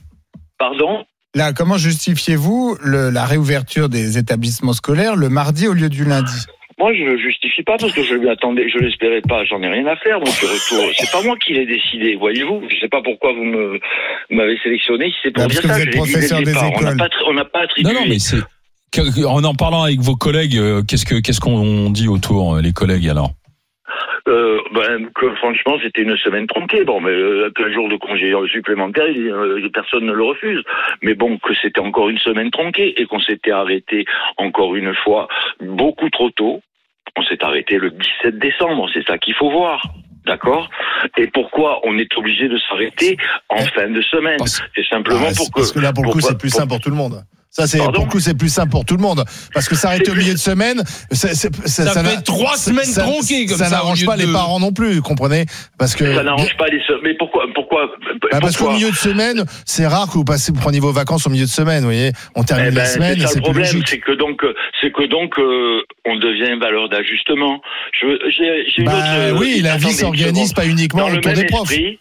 Pardon? 0.58 1.04
Là, 1.34 1.52
comment 1.52 1.78
justifiez-vous 1.78 2.76
le- 2.82 3.10
la 3.10 3.24
réouverture 3.24 3.88
des 3.88 4.18
établissements 4.18 4.72
scolaires 4.72 5.14
le 5.14 5.28
mardi 5.28 5.68
au 5.68 5.72
lieu 5.72 5.88
du 5.88 6.04
lundi? 6.04 6.32
Moi, 6.80 6.94
je 6.94 7.04
le 7.04 7.18
justifie 7.18 7.62
pas 7.62 7.76
parce 7.76 7.92
que 7.92 8.02
je 8.02 8.14
lui 8.14 8.30
attendais, 8.30 8.66
je 8.70 8.78
l'espérais 8.78 9.20
pas. 9.20 9.44
J'en 9.44 9.62
ai 9.62 9.68
rien 9.68 9.86
à 9.86 9.96
faire. 9.96 10.18
Donc, 10.18 10.28
ce 10.28 10.46
retour, 10.46 10.90
c'est 10.98 11.12
pas 11.12 11.22
moi 11.22 11.36
qui 11.36 11.52
l'ai 11.52 11.66
décidé. 11.66 12.16
Voyez-vous, 12.16 12.62
je 12.70 12.76
sais 12.80 12.88
pas 12.88 13.02
pourquoi 13.02 13.34
vous 13.34 13.44
me 13.44 13.78
vous 14.30 14.36
m'avez 14.36 14.56
sélectionné. 14.62 15.10
Si 15.10 15.16
c'est 15.24 15.30
pour 15.30 15.44
Bah, 15.44 15.48
dire 15.50 15.60
parce 15.62 15.62
que 15.62 15.68
ça, 15.68 15.74
vous 15.74 15.80
je 15.80 15.88
êtes 15.88 15.94
l'ai 15.94 16.00
dit 16.00 16.06
dès 16.06 16.12
professeur 16.12 16.38
le 16.38 16.44
des 16.46 16.52
départ. 16.52 16.64
On 16.64 16.80
n'a 16.80 16.92
écoles. 16.94 16.96
pas, 16.96 17.08
on 17.26 17.32
n'a 17.34 17.44
pas 17.44 17.60
attribué. 17.60 17.92
Non 17.92 18.00
non 18.00 18.06
mais 18.08 18.18
c'est 18.18 18.38
en 19.26 19.44
en 19.44 19.54
parlant 19.54 19.82
avec 19.82 20.00
vos 20.00 20.16
collègues, 20.16 20.56
euh, 20.56 20.82
qu'est-ce 20.82 21.04
que 21.04 21.20
qu'est-ce 21.20 21.40
qu'on 21.40 21.90
dit 21.90 22.08
autour 22.08 22.56
euh, 22.56 22.62
les 22.62 22.72
collègues 22.72 23.08
alors? 23.08 23.30
Euh, 24.28 24.60
ben, 24.72 25.08
que 25.14 25.34
franchement, 25.36 25.76
c'était 25.82 26.02
une 26.02 26.16
semaine 26.18 26.46
tronquée. 26.46 26.84
Bon, 26.84 27.00
mais 27.00 27.10
euh, 27.10 27.50
qu'un 27.54 27.72
jour 27.72 27.88
de 27.88 27.96
congé 27.96 28.32
supplémentaire, 28.52 29.04
euh, 29.16 29.68
personne 29.72 30.06
ne 30.06 30.12
le 30.12 30.22
refuse. 30.22 30.62
Mais 31.02 31.14
bon, 31.14 31.38
que 31.38 31.54
c'était 31.60 31.80
encore 31.80 32.08
une 32.08 32.18
semaine 32.18 32.50
tronquée 32.50 33.00
et 33.00 33.06
qu'on 33.06 33.20
s'était 33.20 33.50
arrêté 33.50 34.04
encore 34.36 34.76
une 34.76 34.94
fois 34.94 35.28
beaucoup 35.60 36.10
trop 36.10 36.30
tôt. 36.30 36.60
On 37.16 37.22
s'est 37.24 37.42
arrêté 37.44 37.76
le 37.78 37.90
17 37.90 38.38
décembre. 38.38 38.88
C'est 38.94 39.04
ça 39.06 39.18
qu'il 39.18 39.34
faut 39.34 39.50
voir. 39.50 39.82
D'accord? 40.26 40.68
Et 41.16 41.26
pourquoi 41.28 41.80
on 41.84 41.98
est 41.98 42.14
obligé 42.16 42.46
de 42.48 42.58
s'arrêter 42.68 43.16
en 43.48 43.56
fin 43.64 43.88
de 43.88 44.02
semaine? 44.02 44.38
C'est 44.74 44.86
simplement 44.86 45.26
Ah, 45.28 45.32
pour 45.34 45.46
que. 45.50 45.60
parce 45.60 45.72
que 45.72 45.80
là, 45.80 45.92
pour 45.92 46.04
le 46.04 46.10
coup, 46.10 46.20
c'est 46.20 46.38
plus 46.38 46.50
pour- 46.50 46.58
simple 46.60 46.68
pour 46.68 46.80
tout 46.80 46.90
le 46.90 46.96
monde. 46.96 47.22
Ça, 47.50 47.66
c'est 47.66 47.78
pour 47.78 48.06
coup, 48.08 48.20
c'est 48.20 48.36
plus 48.38 48.48
simple 48.48 48.70
pour 48.70 48.84
tout 48.84 48.96
le 48.96 49.02
monde. 49.02 49.24
Parce 49.52 49.68
que 49.68 49.74
s'arrêter 49.74 50.12
au 50.12 50.14
milieu 50.14 50.32
de 50.34 50.38
semaine, 50.38 50.82
c'est- 51.10 51.34
ça, 51.34 51.48
Ça 51.66 52.02
n'a- 52.02 52.08
fait 52.10 52.22
trois 52.22 52.56
ça- 52.56 52.70
semaines 52.70 52.84
ça- 52.84 53.02
tronquées 53.02 53.46
comme 53.46 53.58
ça, 53.58 53.64
Ça 53.64 53.70
n'arrange 53.70 54.06
pas 54.06 54.16
de- 54.16 54.24
les 54.24 54.32
parents 54.32 54.60
non 54.60 54.72
plus, 54.72 54.94
vous 54.96 55.02
comprenez? 55.02 55.46
Parce 55.76 55.96
que 55.96 56.14
Ça 56.14 56.22
n'arrange 56.22 56.56
pas 56.56 56.66
les. 56.68 56.80
Mais 57.02 57.14
pourquoi 57.18 57.44
Pourquoi 57.54 57.86
Bah, 58.30 58.38
parce 58.40 58.56
qu'au 58.56 58.70
milieu 58.70 58.90
de 58.90 58.96
semaine, 58.96 59.44
c'est 59.66 59.86
rare 59.86 60.06
que 60.06 60.12
vous 60.12 60.24
passez, 60.24 60.52
vous 60.52 60.60
preniez 60.60 60.78
vos 60.80 60.92
vacances 60.92 61.26
au 61.26 61.30
milieu 61.30 61.44
de 61.44 61.50
semaine, 61.50 61.80
vous 61.80 61.86
voyez. 61.86 62.12
On 62.36 62.44
termine 62.44 62.66
Eh 62.68 62.70
ben, 62.70 62.76
la 62.82 62.86
semaine, 62.86 63.18
c'est 63.20 63.26
ça 63.26 63.34
le 63.34 63.40
problème, 63.40 63.82
c'est 63.84 63.98
que 63.98 64.12
donc, 64.12 64.42
c'est 64.80 64.92
que 64.92 65.06
donc, 65.08 65.36
euh, 65.38 65.82
on 66.06 66.16
devient 66.16 66.56
valeur 66.60 66.88
d'ajustement. 66.88 67.60
Je, 68.00 68.06
j'ai, 68.30 68.64
j'ai 68.70 68.82
une 68.82 68.86
Bah 68.86 68.96
autre, 68.96 69.06
euh, 69.16 69.38
oui, 69.38 69.60
la 69.62 69.76
vie 69.76 69.86
une 69.88 69.92
s'organise 69.92 70.52
pas 70.52 70.66
uniquement 70.66 71.02
Dans 71.02 71.08
le 71.08 71.18
autour 71.18 71.32
des 71.32 71.44
profs. 71.46 71.70
esprit, 71.72 71.98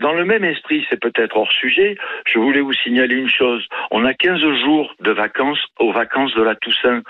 dans 0.00 0.12
le 0.12 0.24
même 0.24 0.44
esprit, 0.44 0.84
c'est 0.90 1.00
peut-être 1.00 1.36
hors 1.36 1.50
sujet, 1.52 1.96
je 2.26 2.38
voulais 2.38 2.60
vous 2.60 2.72
signaler 2.72 3.14
une 3.16 3.28
chose. 3.28 3.64
On 3.90 4.04
a 4.04 4.12
15 4.14 4.40
jours 4.64 4.92
de 5.00 5.12
vacances 5.12 5.60
aux 5.78 5.92
vacances 5.92 6.34
de 6.34 6.42
la 6.42 6.54
Toussaint. 6.56 7.02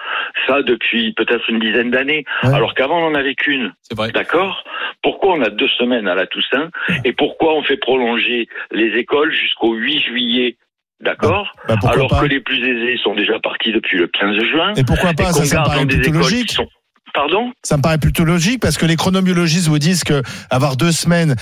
Ça 0.46 0.62
depuis 0.62 1.12
peut-être 1.14 1.48
une 1.48 1.60
dizaine 1.60 1.90
d'années. 1.90 2.24
Alors 2.42 2.74
qu'avant, 2.74 3.00
on 3.02 3.06
en 3.06 3.14
avait 3.14 3.34
qu'une. 3.34 3.72
C'est 3.82 3.96
vrai. 3.96 4.10
D'accord? 4.12 4.64
Pourquoi 5.02 5.34
on 5.34 5.42
a 5.42 5.50
deux 5.50 5.68
semaines 5.68 6.08
à 6.08 6.14
la 6.14 6.26
Toussaint? 6.26 6.70
Et 7.04 7.12
pourquoi 7.12 7.54
on 7.54 7.62
fait 7.62 7.78
prolonger 7.78 8.48
les 8.70 8.98
écoles 8.98 9.32
jusqu'au 9.32 9.72
8 9.74 10.00
juillet? 10.00 10.56
D'accord? 11.00 11.52
Bah, 11.68 11.76
pourquoi 11.80 11.98
Alors 11.98 12.20
que 12.20 12.26
les 12.26 12.40
plus 12.40 12.58
aisés 12.58 12.98
sont 13.02 13.14
déjà 13.14 13.38
partis 13.40 13.72
depuis 13.72 13.98
le 13.98 14.06
15 14.08 14.36
juin. 14.44 14.72
Et 14.76 14.84
pourquoi 14.84 15.12
pas? 15.12 15.24
Qu'on 15.24 15.32
Ça, 15.32 15.44
ça 15.44 15.60
me 15.60 15.64
paraît 15.64 15.78
dans 15.80 15.84
des 15.86 15.94
plutôt 15.96 16.10
écoles 16.10 16.20
logique. 16.22 16.48
qui 16.48 16.54
sont... 16.54 16.68
Pardon 17.14 17.52
Ça 17.62 17.76
me 17.76 17.82
paraît 17.82 17.98
plutôt 17.98 18.24
logique 18.24 18.60
parce 18.60 18.76
que 18.76 18.86
les 18.86 18.96
chronobiologistes 18.96 19.68
vous 19.68 19.78
disent 19.78 20.02
que 20.02 20.20
avoir 20.50 20.76
deux 20.76 20.90
semaines, 20.92 21.36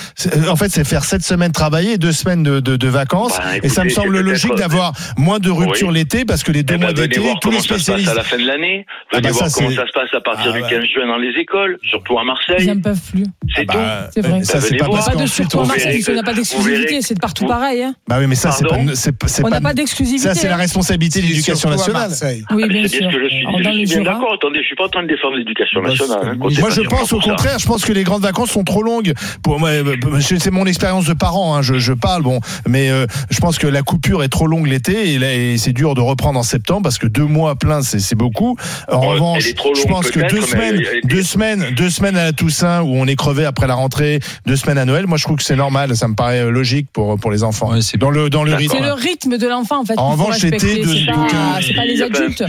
en 0.49 0.57
fait, 0.57 0.69
c'est 0.69 0.85
faire 0.87 1.02
sept 1.05 1.23
semaines 1.23 1.50
travailler 1.52 1.93
et 1.95 1.99
deux 1.99 2.12
semaines 2.12 2.43
de, 2.43 2.61
de, 2.61 2.76
de 2.76 2.88
vacances. 2.88 3.38
Bah, 3.38 3.57
et 3.62 3.69
ça 3.71 3.83
me 3.85 3.88
semble 3.88 4.21
logique 4.21 4.55
d'avoir 4.55 4.93
moins 5.17 5.38
de 5.38 5.50
ruptures 5.50 5.88
Oui. 5.88 5.95
l'été 5.95 6.25
parce 6.26 6.43
que 6.43 6.52
les 6.52 6.62
deux 6.62 6.75
Eh 6.75 6.79
ben, 6.79 6.85
mois 6.85 6.93
d'été, 6.93 7.17
tous 7.17 7.23
les 7.23 7.35
comment 7.43 7.57
ça 7.59 7.62
se 7.62 7.69
passe 7.69 7.79
spécialistes. 7.83 8.11
à 8.11 8.14
la 8.14 8.23
fin 8.23 8.37
de 8.37 8.47
l'année. 8.47 8.85
Ah 8.88 9.17
Venez 9.17 9.29
bah, 9.29 9.33
voir 9.33 9.49
ça, 9.50 9.55
comment 9.64 9.75
ça 9.75 9.87
se 9.87 9.93
passe 9.93 10.09
à 10.14 10.21
partir 10.21 10.52
Ah 10.55 10.57
du 10.59 10.62
ouais. 10.62 10.71
15 10.71 10.85
juin 10.95 11.07
dans 11.07 11.17
les 11.17 11.31
écoles, 11.41 11.79
surtout 11.83 12.19
à 12.19 12.23
Ils 12.23 12.26
Marseille. 12.26 12.67
n'en 12.67 12.81
peuvent 12.81 13.00
plus. 13.11 13.25
C'est 13.57 13.64
Bah, 13.64 13.73
tout. 13.73 14.11
C'est 14.14 14.26
vrai. 14.26 14.45
Ça, 14.45 14.61
c'est 14.61 14.76
pas 14.76 14.88
parce 14.91 15.07
Pas 15.09 15.23
de 15.23 15.26
surtout 15.26 15.57
on 15.57 15.61
à 15.61 15.62
vous 15.62 15.69
Marseille, 15.69 15.87
verrez 15.87 15.99
parce 15.99 16.07
qu'on 16.09 16.14
n'a 16.14 16.23
pas 16.23 16.35
d'exclusivité, 16.35 17.00
c'est 17.02 17.14
de 17.14 17.21
partout 17.21 17.47
pareil. 17.47 17.83
hein. 17.83 17.95
Bah 18.09 18.17
oui, 18.21 18.26
mais 18.26 18.35
ça, 18.35 18.50
c'est 18.50 18.64
pas, 18.64 18.71
Pardon 18.76 18.93
c'est 18.95 19.17
pas, 19.19 19.26
c'est 19.29 19.41
On 19.41 19.45
pas- 19.45 19.50
n'a 19.50 19.61
pas 19.62 19.73
d'exclusivité. 19.73 20.23
ça, 20.29 20.35
c'est 20.35 20.49
la 20.49 20.55
hein. 20.55 20.59
responsabilité 20.59 21.23
de 21.23 21.26
l'éducation 21.29 21.71
nationale. 21.71 22.11
Oui, 22.23 22.45
Ah, 22.50 22.55
mais 22.57 22.69
bien 22.69 22.88
sûr. 22.88 23.11
ce 23.11 23.17
que 23.17 23.23
je 23.25 23.29
suis, 23.29 23.47
bien 23.87 24.02
d'accord. 24.02 24.35
Attendez, 24.35 24.61
je 24.61 24.67
suis 24.67 24.76
pas 24.76 24.85
en 24.85 24.88
train 24.88 25.02
de 25.02 25.09
défendre 25.09 25.37
l'éducation 25.37 25.62
Bah, 25.83 25.88
nationale. 25.88 26.19
hein, 26.25 26.37
Moi, 26.38 26.71
je 26.71 26.81
pense 26.83 27.12
au 27.12 27.21
contraire. 27.21 27.59
Je 27.59 27.66
pense 27.66 27.85
que 27.85 27.92
les 27.92 28.04
grandes 28.04 28.23
vacances 28.23 28.50
sont 28.50 28.64
trop 28.64 28.83
longues. 28.83 29.12
Pour 29.42 29.59
moi, 29.59 29.71
euh, 29.71 29.97
c'est 30.21 30.50
mon 30.50 30.66
expérience 30.66 31.07
de 31.07 31.14
parent. 31.14 31.57
Hein, 31.57 31.62
je, 31.62 31.75
je 31.78 31.92
parle, 31.92 32.23
bon, 32.23 32.40
mais 32.69 32.90
euh, 32.90 33.07
je 33.31 33.38
pense 33.40 33.59
que 33.59 33.66
la 33.66 33.83
coupure 33.83 34.23
est 34.23 34.28
trop 34.28 34.47
longue 34.47 34.66
l'été 34.66 35.12
et, 35.14 35.19
là, 35.19 35.33
et 35.35 35.59
c'est 35.59 35.73
dur 35.73 35.95
de 35.95 36.00
reprendre 36.00 36.38
en 36.38 36.42
septembre 36.42 36.83
parce 36.83 36.99
que 36.99 37.07
deux 37.07 37.25
mois 37.25 37.54
pleins, 37.57 37.83
c'est 37.83 38.14
beaucoup. 38.14 38.57
En 38.90 39.00
revanche, 39.00 39.45
je 39.45 39.87
pense 39.87 40.11
que 40.11 40.21
deux 40.28 40.40
semaines, 40.42 40.76
elle- 40.78 41.00
elle- 41.02 41.09
deux 41.09 41.23
semaines, 41.23 41.66
deux 41.76 41.90
semaines 41.90 42.16
à 42.16 42.25
la 42.25 42.33
Toussaint 42.33 42.83
où 42.83 42.95
on 42.97 43.07
est 43.07 43.16
crevé 43.16 43.45
après 43.45 43.66
la 43.66 43.75
rentrée, 43.75 44.21
deux 44.47 44.57
semaines 44.57 44.78
à 44.78 44.85
Noël. 44.85 45.07
Moi, 45.07 45.19
je 45.19 45.25
trouve 45.25 45.37
que 45.37 45.42
c'est 45.45 45.57
normal. 45.57 45.97
Ça 45.97 46.09
me 46.09 46.14
paraît 46.14 46.40
euh, 46.40 46.50
logique 46.50 46.88
pour 46.92 47.19
pour 47.19 47.31
les 47.31 47.42
enfants. 47.45 47.71
Ouais, 47.73 47.83
c'est 47.83 47.99
dans 47.99 48.11
le 48.11 48.31
dans 48.31 48.45
le 48.45 48.54
rythme. 48.54 48.75
C'est 48.78 48.85
le 48.85 48.92
rythme 48.92 49.38
de 49.38 49.47
l'enfant 49.49 49.81
en 49.81 49.85
fait. 49.85 49.99
En 49.99 50.11
revanche, 50.12 50.40
l'été, 50.42 50.81
de- 50.83 50.88
c'est 50.88 51.07
pas, 51.07 51.12
de- 51.59 51.62
c'est 51.64 51.75
pas 51.75 51.85
les 51.85 52.02
adultes. 52.02 52.45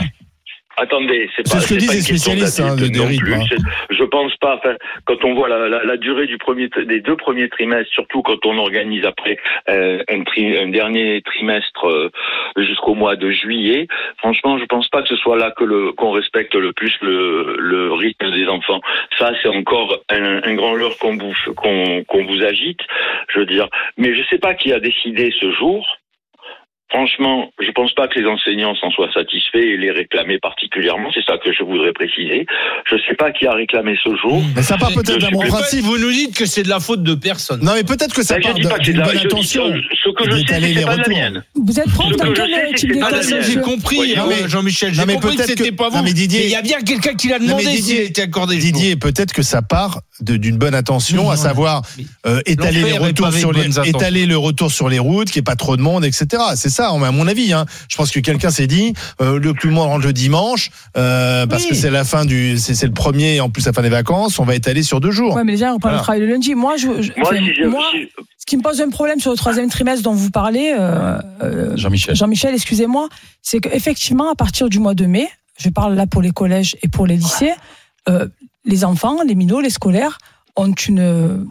Attendez, 0.75 1.29
c'est 1.35 1.43
pas, 1.43 1.59
ce 1.59 1.73
que 1.73 1.79
disent 1.79 1.87
pas 1.87 1.93
les 1.93 2.01
spécialistes, 2.01 2.59
hein, 2.59 2.75
des 2.75 2.89
non 2.89 3.05
rythmes, 3.05 3.25
plus. 3.25 3.33
hein. 3.35 3.57
Je 3.91 4.03
pense 4.05 4.35
pas. 4.37 4.55
Enfin, 4.57 4.75
quand 5.05 5.23
on 5.23 5.35
voit 5.35 5.47
la, 5.47 5.69
la, 5.69 5.83
la 5.83 5.97
durée 5.97 6.25
du 6.25 6.37
premier, 6.39 6.67
des 6.67 6.99
deux 6.99 7.15
premiers 7.15 7.47
trimestres, 7.47 7.93
surtout 7.93 8.23
quand 8.23 8.43
on 8.45 8.57
organise 8.57 9.05
après 9.05 9.37
euh, 9.69 10.01
un, 10.09 10.23
tri- 10.23 10.57
un 10.57 10.69
dernier 10.69 11.21
trimestre 11.21 11.85
euh, 11.87 12.09
jusqu'au 12.57 12.95
mois 12.95 13.15
de 13.15 13.29
juillet, 13.29 13.87
franchement, 14.17 14.57
je 14.57 14.65
pense 14.65 14.87
pas 14.87 15.03
que 15.03 15.09
ce 15.09 15.15
soit 15.17 15.37
là 15.37 15.51
que 15.55 15.63
le 15.63 15.91
qu'on 15.91 16.11
respecte 16.11 16.55
le 16.55 16.73
plus 16.73 16.93
le, 17.01 17.55
le 17.59 17.93
rythme 17.93 18.31
des 18.31 18.47
enfants. 18.47 18.81
Ça, 19.19 19.31
c'est 19.41 19.49
encore 19.49 19.99
un, 20.09 20.41
un 20.43 20.53
grand 20.55 20.73
leurre 20.73 20.97
qu'on 20.97 21.15
vous 21.17 21.35
qu'on 21.55 22.03
qu'on 22.05 22.25
vous 22.25 22.43
agite. 22.43 22.79
Je 23.29 23.39
veux 23.39 23.45
dire, 23.45 23.67
mais 23.97 24.15
je 24.15 24.23
sais 24.29 24.39
pas 24.39 24.55
qui 24.55 24.73
a 24.73 24.79
décidé 24.79 25.31
ce 25.39 25.51
jour. 25.51 25.85
Franchement, 26.93 27.49
je 27.59 27.71
pense 27.71 27.91
pas 27.95 28.07
que 28.07 28.19
les 28.19 28.25
enseignants 28.27 28.75
s'en 28.75 28.91
soient 28.91 29.11
satisfaits 29.11 29.57
et 29.57 29.77
les 29.77 29.89
réclamer 29.89 30.37
particulièrement. 30.39 31.09
C'est 31.11 31.25
ça 31.25 31.39
que 31.43 31.51
je 31.51 31.63
voudrais 31.63 31.91
préciser. 31.91 32.45
Je 32.89 32.95
sais 33.09 33.15
pas 33.15 33.31
qui 33.31 33.47
a 33.47 33.53
réclamé 33.53 33.95
ce 34.03 34.15
jour. 34.21 34.43
Mais 34.55 34.61
ça 34.61 34.77
part 34.77 34.91
peut-être 34.93 35.17
d'un 35.17 35.31
bon 35.31 35.39
principe. 35.47 35.81
Vous 35.83 35.97
nous 35.97 36.11
dites 36.11 36.35
que 36.37 36.45
c'est 36.45 36.61
de 36.61 36.69
la 36.69 36.79
faute 36.79 37.01
de 37.01 37.15
personne. 37.15 37.61
Non, 37.63 37.71
mais 37.73 37.83
peut-être 37.83 38.13
que 38.13 38.21
ça 38.21 38.35
Ben, 38.35 38.43
part 38.43 38.53
d'une 38.79 38.97
la- 38.97 39.05
bonne 39.05 39.17
intention. 39.17 39.73
Ce 39.73 40.09
que 40.11 40.23
je 40.25 40.29
sais, 40.31 40.37
d'étaler 40.43 40.67
c'est 40.67 40.73
les 40.75 40.81
que 40.81 40.85
pas 40.85 40.95
de 40.97 41.01
la 41.01 41.07
mienne. 41.09 41.43
Vous 41.55 41.79
êtes 41.79 41.89
prof 41.89 42.11
Ce 42.11 42.17
dans 42.17 42.31
quel 42.31 42.75
type 42.75 42.91
Ah, 43.01 43.09
mienne. 43.11 43.41
j'ai 43.41 43.59
compris, 43.61 44.15
mais- 44.29 44.47
Jean-Michel. 44.47 44.93
J'ai 44.93 45.05
compris 45.05 45.35
que 45.35 45.43
c'était 45.45 45.71
pas 45.71 45.89
vous. 45.89 46.03
mais 46.03 46.13
Didier- 46.13 46.43
il 46.45 46.51
y 46.51 46.55
a 46.55 46.61
bien 46.61 46.79
quelqu'un 46.81 47.15
qui 47.15 47.27
l'a 47.29 47.39
demandé 47.39 47.63
s'il 47.63 48.11
accordé. 48.21 48.57
Didier, 48.57 48.97
peut-être 48.97 49.33
que 49.33 49.41
ça 49.41 49.63
part 49.63 50.01
de- 50.21 50.37
d'une 50.37 50.57
bonne 50.57 50.75
intention, 50.75 51.31
à 51.31 51.37
savoir 51.37 51.81
euh, 52.27 52.39
étaler 52.45 52.81
le 52.83 54.37
retour 54.37 54.71
sur 54.71 54.89
les 54.89 54.99
routes, 54.99 55.31
qu'il 55.31 55.39
n'y 55.39 55.43
ait 55.43 55.51
pas 55.51 55.55
trop 55.55 55.75
de 55.75 55.81
monde, 55.81 56.05
etc. 56.05 56.27
C'est 56.55 56.69
ça, 56.69 56.82
à 56.89 57.11
mon 57.11 57.27
avis. 57.27 57.53
Hein. 57.53 57.65
Je 57.89 57.95
pense 57.97 58.11
que 58.11 58.19
quelqu'un 58.19 58.49
s'est 58.49 58.67
dit, 58.67 58.93
euh, 59.21 59.39
le 59.39 59.53
plus 59.53 59.69
le 59.69 59.75
monde 59.75 59.87
rentre 59.87 60.05
le 60.05 60.13
dimanche, 60.13 60.69
euh, 60.97 61.45
parce 61.47 61.63
Oui. 61.63 61.69
que 61.69 61.75
c'est 61.75 61.89
la 61.91 62.03
fin 62.03 62.25
du, 62.25 62.57
c'est 62.57 62.85
le 62.85 62.93
premier, 62.93 63.35
et 63.35 63.41
en 63.41 63.49
plus 63.49 63.65
la 63.65 63.73
fin 63.73 63.81
des 63.81 63.89
vacances, 63.89 64.39
on 64.39 64.45
va 64.45 64.55
étaler 64.55 64.83
sur 64.83 64.99
deux 65.01 65.11
jours. 65.11 65.35
Ouais, 65.35 65.43
mais 65.43 65.53
déjà, 65.53 65.71
on 65.71 65.75
reprend 65.75 65.89
Voilà. 65.89 65.97
le 65.97 66.03
travail 66.03 66.21
le 66.21 66.27
lundi. 66.27 66.55
Moi, 66.55 66.77
je, 66.77 67.01
je- 67.01 67.11
Moi, 67.67 67.83
si 67.95 68.07
ce 68.37 68.45
qui 68.45 68.57
me 68.57 68.61
pose 68.61 68.81
un 68.81 68.89
problème 68.89 69.19
sur 69.19 69.31
le 69.31 69.37
troisième 69.37 69.69
trimestre 69.69 70.03
dont 70.03 70.13
vous 70.13 70.29
parlez, 70.31 70.75
euh, 70.77 71.17
euh, 71.43 71.77
Jean-Michel. 71.77 72.15
Jean-Michel, 72.15 72.53
excusez-moi, 72.53 73.07
c'est 73.41 73.59
qu'effectivement, 73.59 74.29
à 74.31 74.35
partir 74.35 74.67
du 74.69 74.79
mois 74.79 74.93
de 74.93 75.05
mai, 75.05 75.29
je 75.57 75.69
parle 75.69 75.93
là 75.95 76.07
pour 76.07 76.21
les 76.21 76.31
collèges 76.31 76.75
et 76.83 76.87
pour 76.89 77.07
les 77.07 77.15
lycées, 77.15 77.53
euh, 78.09 78.27
les 78.65 78.83
enfants, 78.83 79.17
les 79.25 79.35
minots, 79.35 79.61
les 79.61 79.69
scolaires 79.69 80.17
ont 80.57 80.73
une 80.73 81.47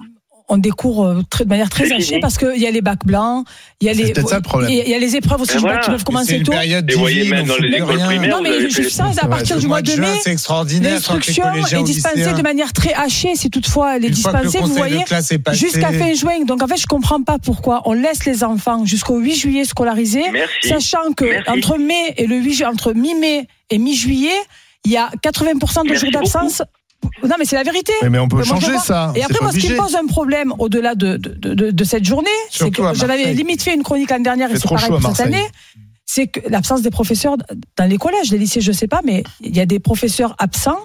ont 0.53 0.59
des 0.59 0.71
cours 0.71 1.05
euh, 1.05 1.23
très, 1.31 1.45
de 1.45 1.49
manière 1.49 1.71
très 1.71 1.87
C'est 1.87 1.95
hachée 1.95 2.21
parce 2.21 2.37
qu'il 2.39 2.59
y 2.61 2.67
a 2.67 2.71
les 2.71 2.83
bacs 2.83 3.05
blancs, 3.07 3.47
il 3.81 3.87
y 3.87 3.91
a 3.91 3.95
C'est 3.95 4.03
les 4.03 4.13
peut-être 4.13 4.29
ça 4.29 4.37
le 4.37 4.43
problème. 4.43 4.71
il 4.71 4.77
y 4.77 4.81
a- 4.81 4.85
il 4.85 4.91
y 4.91 4.95
a 4.95 4.99
les 4.99 5.17
épreuves 5.17 5.41
aussi 5.41 5.55
Ben 5.55 5.61
voilà. 5.61 5.79
qui 5.81 5.91
peuvent 5.91 5.99
C'est 5.99 6.05
commencer 6.05 6.43
tôt. 6.43 6.53
Et 6.53 6.95
voyez, 6.95 7.29
même 7.31 7.45
on 7.45 7.47
dans 7.47 7.57
les 7.57 7.77
écoles 7.77 7.99
primaires, 7.99 8.37
Non, 8.37 8.43
mais 8.43 8.69
juste 8.71 8.91
ça, 8.91 9.07
C'est 9.15 9.25
à 9.25 9.27
partir 9.29 9.57
du 9.59 9.67
mois 9.67 9.83
de 9.83 9.91
mai, 9.97 10.07
c'est 10.23 10.31
les 10.81 10.91
l'instruction 10.91 11.45
est 11.81 11.83
dispensée 11.83 12.33
de 12.33 12.43
manière 12.43 12.73
très 12.73 12.93
hachée, 12.93 13.35
si 13.35 13.51
toutefois 13.51 13.97
elle 13.97 14.05
est 14.05 14.09
Une 14.09 14.15
fois 14.17 14.33
que 14.33 14.37
le 14.39 14.43
dispensée, 14.45 14.69
vous 14.69 14.77
voyez, 14.77 15.05
jusqu'à 15.53 15.93
fin 15.93 16.15
juin. 16.15 16.45
Donc 16.47 16.63
en 16.63 16.67
fait, 16.67 16.77
je 16.77 16.87
comprends 16.87 17.23
pas 17.23 17.39
pourquoi 17.39 17.83
on 17.87 17.93
laisse 17.95 18.25
les 18.27 18.45
enfants 18.45 18.85
jusqu'au 18.85 19.19
8 19.19 19.35
juillet 19.35 19.65
scolarisés, 19.65 20.25
Merci. 20.33 20.69
sachant 20.69 21.13
que 21.17 21.25
Merci. 21.25 21.51
entre 21.51 21.79
mai 21.79 22.15
et 22.19 22.27
le 22.27 22.37
8 22.37 22.55
ju- 22.55 22.65
entre 22.65 22.93
mi-mai 22.93 23.47
et 23.71 23.79
mi-juillet, 23.79 24.31
il 24.85 24.93
y 24.93 24.97
a 24.97 25.11
80% 25.23 25.85
de 25.85 25.89
Merci 25.89 26.05
jours 26.05 26.13
d'absence. 26.13 26.63
Non, 27.23 27.37
mais 27.39 27.45
c'est 27.45 27.57
la 27.57 27.63
vérité. 27.63 27.93
Mais, 28.03 28.11
mais 28.11 28.19
on 28.19 28.29
peut 28.29 28.39
Mais 28.39 28.45
changer 28.45 28.79
ça. 28.79 29.13
Et 29.15 29.23
après, 29.23 29.39
moi, 29.41 29.53
ce 29.53 29.59
qui 29.59 29.71
me 29.71 29.77
pose 29.77 29.95
un 29.97 30.07
problème 30.07 30.53
au-delà 30.59 30.95
de, 30.95 31.17
de, 31.17 31.55
de, 31.55 31.71
de 31.71 31.85
cette 31.85 32.05
journée, 32.05 32.29
c'est 32.51 32.71
que 32.71 32.83
j'en 32.83 32.89
avais 32.89 33.19
Marseille. 33.19 33.35
limite 33.35 33.63
fait 33.63 33.75
une 33.75 33.83
chronique 33.83 34.11
l'année 34.11 34.25
dernière 34.25 34.51
et 34.51 34.57
C'est 34.57 34.69
pareil 34.69 34.89
pour 34.91 35.17
cette 35.17 35.27
année. 35.27 35.47
C'est 36.05 36.27
que 36.27 36.41
l'absence 36.49 36.83
des 36.83 36.91
professeurs 36.91 37.37
dans 37.77 37.89
les 37.89 37.97
collèges, 37.97 38.31
les 38.31 38.39
lycées, 38.39 38.61
je 38.61 38.73
sais 38.73 38.89
pas, 38.89 39.01
mais 39.05 39.23
il 39.41 39.57
y 39.57 39.61
a 39.61 39.67
des 39.67 39.79
professeurs 39.79 40.35
absents 40.39 40.79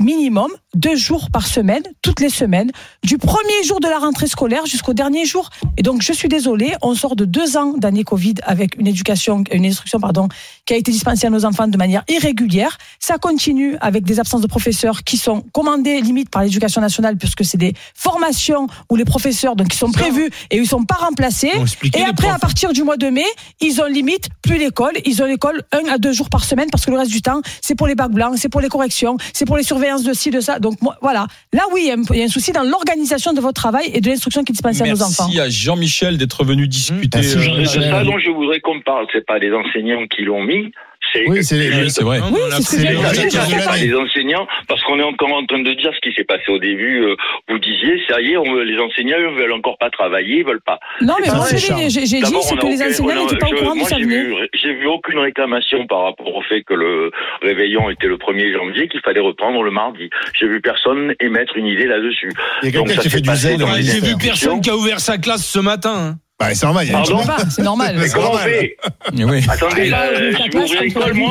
minimum 0.00 0.50
deux 0.74 0.94
jours 0.94 1.30
par 1.30 1.46
semaine, 1.46 1.82
toutes 2.02 2.20
les 2.20 2.28
semaines, 2.28 2.70
du 3.02 3.16
premier 3.16 3.62
jour 3.64 3.80
de 3.80 3.88
la 3.88 3.98
rentrée 3.98 4.26
scolaire 4.26 4.66
jusqu'au 4.66 4.92
dernier 4.92 5.24
jour. 5.24 5.48
Et 5.78 5.82
donc, 5.82 6.02
je 6.02 6.12
suis 6.12 6.28
désolée, 6.28 6.74
on 6.82 6.94
sort 6.94 7.16
de 7.16 7.24
deux 7.24 7.56
ans 7.56 7.72
d'année 7.76 8.04
Covid 8.04 8.34
avec 8.42 8.76
une 8.78 8.86
éducation, 8.86 9.42
une 9.50 9.64
instruction, 9.64 9.98
pardon, 9.98 10.28
qui 10.66 10.74
a 10.74 10.76
été 10.76 10.92
dispensée 10.92 11.26
à 11.26 11.30
nos 11.30 11.46
enfants 11.46 11.66
de 11.66 11.78
manière 11.78 12.04
irrégulière. 12.08 12.76
Ça 13.00 13.16
continue 13.16 13.76
avec 13.80 14.04
des 14.04 14.20
absences 14.20 14.42
de 14.42 14.46
professeurs 14.46 15.02
qui 15.02 15.16
sont 15.16 15.42
commandées 15.52 16.00
limite 16.02 16.28
par 16.28 16.42
l'éducation 16.42 16.80
nationale 16.82 17.16
puisque 17.16 17.44
c'est 17.44 17.58
des 17.58 17.72
formations 17.94 18.66
où 18.90 18.96
les 18.96 19.06
professeurs, 19.06 19.56
donc, 19.56 19.68
qui 19.68 19.78
sont 19.78 19.90
prévus 19.92 20.30
et 20.50 20.58
ils 20.58 20.66
sont 20.66 20.84
pas 20.84 20.96
remplacés. 20.96 21.52
Et 21.94 22.02
après, 22.02 22.28
à 22.28 22.38
partir 22.38 22.72
du 22.74 22.82
mois 22.82 22.98
de 22.98 23.08
mai, 23.08 23.24
ils 23.60 23.80
ont 23.80 23.86
limite 23.86 24.28
plus 24.42 24.58
l'école. 24.58 24.92
Ils 25.06 25.22
ont 25.22 25.26
l'école 25.26 25.62
un 25.72 25.90
à 25.90 25.96
deux 25.96 26.12
jours 26.12 26.28
par 26.28 26.44
semaine 26.44 26.68
parce 26.70 26.84
que 26.84 26.90
le 26.90 26.98
reste 26.98 27.10
du 27.10 27.22
temps, 27.22 27.40
c'est 27.62 27.74
pour 27.74 27.86
les 27.86 27.94
bacs 27.94 28.12
blancs, 28.12 28.34
c'est 28.36 28.50
pour 28.50 28.60
les 28.60 28.68
corrections, 28.68 29.16
c'est 29.32 29.46
pour 29.46 29.56
les 29.56 29.62
surveillances 29.86 30.04
de 30.04 30.12
ci, 30.12 30.30
de 30.30 30.40
ça. 30.40 30.58
Donc, 30.58 30.80
moi, 30.82 30.96
voilà. 31.02 31.26
Là, 31.52 31.62
oui, 31.72 31.82
il 31.84 31.88
y 31.88 31.90
a 31.90 31.94
un- 31.94 32.02
il 32.10 32.18
y, 32.18 32.22
a 32.22 32.24
un 32.24 32.28
souci 32.28 32.52
dans 32.52 32.62
l'organisation 32.62 33.32
de 33.32 33.40
votre 33.40 33.54
travail 33.60 33.90
et 33.94 34.00
de 34.00 34.08
l'instruction 34.08 34.42
qui 34.42 34.52
est 34.52 34.54
dispensée 34.54 34.82
à 34.82 34.86
nos 34.86 35.02
enfants. 35.02 35.26
Merci 35.26 35.40
à 35.40 35.48
Jean-Michel 35.48 36.18
d'être 36.18 36.44
venu 36.44 36.66
discuter. 36.68 37.18
Merci, 37.18 37.36
euh, 37.36 37.40
Jean-Michel. 37.42 37.82
C'est 37.82 37.90
ça 37.90 38.04
dont 38.04 38.18
je 38.18 38.30
voudrais 38.30 38.60
qu'on 38.60 38.80
parle. 38.80 39.06
C'est 39.12 39.24
pas 39.24 39.38
les 39.38 39.52
enseignants 39.52 40.06
qui 40.08 40.22
l'ont 40.22 40.42
mis. 40.42 40.72
C'est 41.16 41.30
Oui, 41.30 41.44
c'est 41.44 41.56
les- 41.56 41.70
oui, 41.70 41.90
c'est 41.90 42.04
vrai. 42.04 42.20
Oui, 42.30 42.40
c'est 42.60 42.78
les 42.78 43.94
enseignants, 43.94 44.46
parce 44.68 44.82
qu'on 44.84 44.98
est 44.98 45.02
encore 45.02 45.32
en 45.32 45.44
train 45.46 45.60
de 45.60 45.72
dire 45.74 45.90
ce 45.94 46.00
qui 46.08 46.14
s'est 46.14 46.24
passé 46.24 46.44
au 46.48 46.58
début. 46.58 47.04
euh, 47.04 47.16
vous 47.48 47.58
disiez, 47.58 48.00
ça 48.08 48.20
y 48.20 48.32
est, 48.32 48.36
on, 48.36 48.54
les 48.54 48.78
enseignants 48.78 49.18
ne 49.18 49.36
veulent 49.40 49.52
encore 49.52 49.78
pas 49.78 49.90
travailler, 49.90 50.38
ils 50.38 50.44
veulent 50.44 50.60
pas. 50.64 50.78
Non, 51.00 51.14
mais 51.20 51.28
C'est 51.28 51.36
moi, 51.36 51.46
j'ai 51.50 51.72
vrai, 51.72 51.86
dit, 51.86 51.94
que 51.94 52.00
les 52.00 52.34
enseignants 52.36 53.24
n'étaient 53.24 53.36
pas 53.38 53.46
au 53.48 53.54
courant 53.54 53.72
de 53.74 53.78
moi, 53.78 53.88
ça 53.88 53.96
j'ai 53.98 54.72
vu, 54.74 54.86
aucune 54.86 55.18
réclamation 55.18 55.86
par 55.86 56.02
rapport 56.04 56.34
au 56.34 56.42
fait 56.42 56.62
que 56.62 56.74
le 56.74 57.10
réveillon 57.42 57.90
était 57.90 58.06
le 58.08 58.16
1er 58.16 58.52
janvier, 58.52 58.88
qu'il 58.88 59.00
fallait 59.00 59.20
reprendre 59.20 59.62
le 59.62 59.70
mardi. 59.70 60.10
J'ai 60.38 60.48
vu 60.48 60.60
personne 60.60 61.14
émettre 61.20 61.56
une 61.56 61.66
idée 61.66 61.86
là-dessus. 61.86 62.32
Il 62.62 62.66
y 62.66 62.68
a 62.68 62.78
Donc, 62.78 62.86
quelqu'un 62.88 63.02
ça 63.02 63.02
qui 63.02 63.10
fait 63.10 63.20
du 63.20 63.34
zèle. 63.34 63.58
dans 63.58 63.66
dans 63.66 63.72
les 63.74 63.82
les 63.82 63.90
J'ai 63.92 64.00
vu 64.00 64.16
personne 64.16 64.60
qui 64.60 64.70
a 64.70 64.76
ouvert 64.76 65.00
sa 65.00 65.18
classe 65.18 65.46
ce 65.46 65.58
matin. 65.58 66.16
Bah, 66.38 66.54
c'est 66.54 66.66
normal. 66.66 66.86
Pardon 66.92 67.20
c'est 67.50 67.62
normal. 67.62 67.96
Mais 67.98 68.08
comment 68.12 68.32
on 68.32 68.36
fait? 68.36 68.76
Oui. 69.14 69.40
Attendez, 69.48 69.90
Pas 69.90 70.06
euh, 70.06 70.32
ouvrir 70.32 70.46
je 70.46 70.52
vais 70.52 70.58
ouvrir 70.58 70.82
l'école, 70.82 71.14
moi 71.14 71.30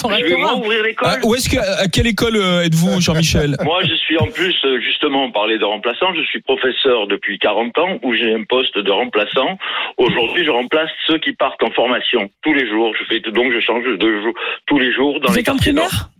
ton 0.00 0.10
Je 0.10 0.24
vais 0.24 0.34
ouvrir 0.34 0.82
l'école 0.84 1.08
Ah, 1.10 1.16
où 1.24 1.34
est-ce 1.34 1.48
que, 1.48 1.58
à 1.58 1.88
quelle 1.88 2.06
école 2.06 2.36
euh, 2.36 2.62
êtes-vous, 2.62 3.00
Jean-Michel? 3.00 3.56
Moi, 3.64 3.82
je 3.82 3.94
suis 3.94 4.16
en 4.18 4.26
plus, 4.28 4.54
euh, 4.64 4.80
justement, 4.80 5.24
on 5.24 5.32
parlait 5.32 5.58
de 5.58 5.64
remplaçant, 5.64 6.14
je 6.14 6.22
suis 6.22 6.40
professeur 6.42 7.08
depuis 7.08 7.40
40 7.40 7.76
ans, 7.78 7.98
où 8.04 8.14
j'ai 8.14 8.32
un 8.32 8.44
poste 8.44 8.78
de 8.78 8.90
remplaçant. 8.92 9.58
Aujourd'hui, 9.96 10.44
je 10.44 10.50
remplace 10.50 10.90
ceux 11.08 11.18
qui 11.18 11.32
partent 11.32 11.62
en 11.64 11.72
formation 11.72 12.30
tous 12.42 12.54
les 12.54 12.68
jours. 12.68 12.94
Je 13.00 13.04
fais 13.06 13.20
donc 13.32 13.52
je 13.52 13.58
change 13.60 13.84
de 13.84 14.22
jour 14.22 14.32
tous 14.66 14.78
les 14.78 14.92
jours 14.92 15.18
dans 15.20 15.28
Vous 15.28 15.34
les 15.34 15.40
êtes 15.40 15.48
en 15.48 15.54
quartiers 15.54 15.72
nord. 15.72 16.10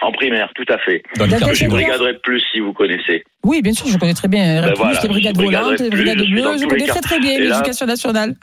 En 0.00 0.12
primaire, 0.12 0.50
tout 0.54 0.64
à 0.72 0.78
fait. 0.78 1.02
Dans 1.16 1.24
les 1.26 1.30
D'accord, 1.32 1.48
quartiers. 1.48 1.66
Je 1.66 1.70
brigaderai 1.70 2.18
plus 2.22 2.42
si 2.52 2.60
vous 2.60 2.72
connaissez. 2.72 3.24
Oui, 3.44 3.62
bien 3.62 3.72
sûr, 3.72 3.86
je 3.86 3.98
connais 3.98 4.14
très 4.14 4.28
bien. 4.28 4.62
Ben 4.62 4.68
Plus, 4.68 4.76
voilà, 4.76 5.00
les 5.02 5.08
brigades 5.08 5.36
volantes, 5.36 5.80
les 5.80 5.90
brigades 5.90 6.18
bleues, 6.18 6.58
je 6.60 6.66
connais 6.66 6.86
très 6.86 7.00
très 7.00 7.20
bien 7.20 7.38
l'éducation 7.38 7.86
nationale. 7.86 8.34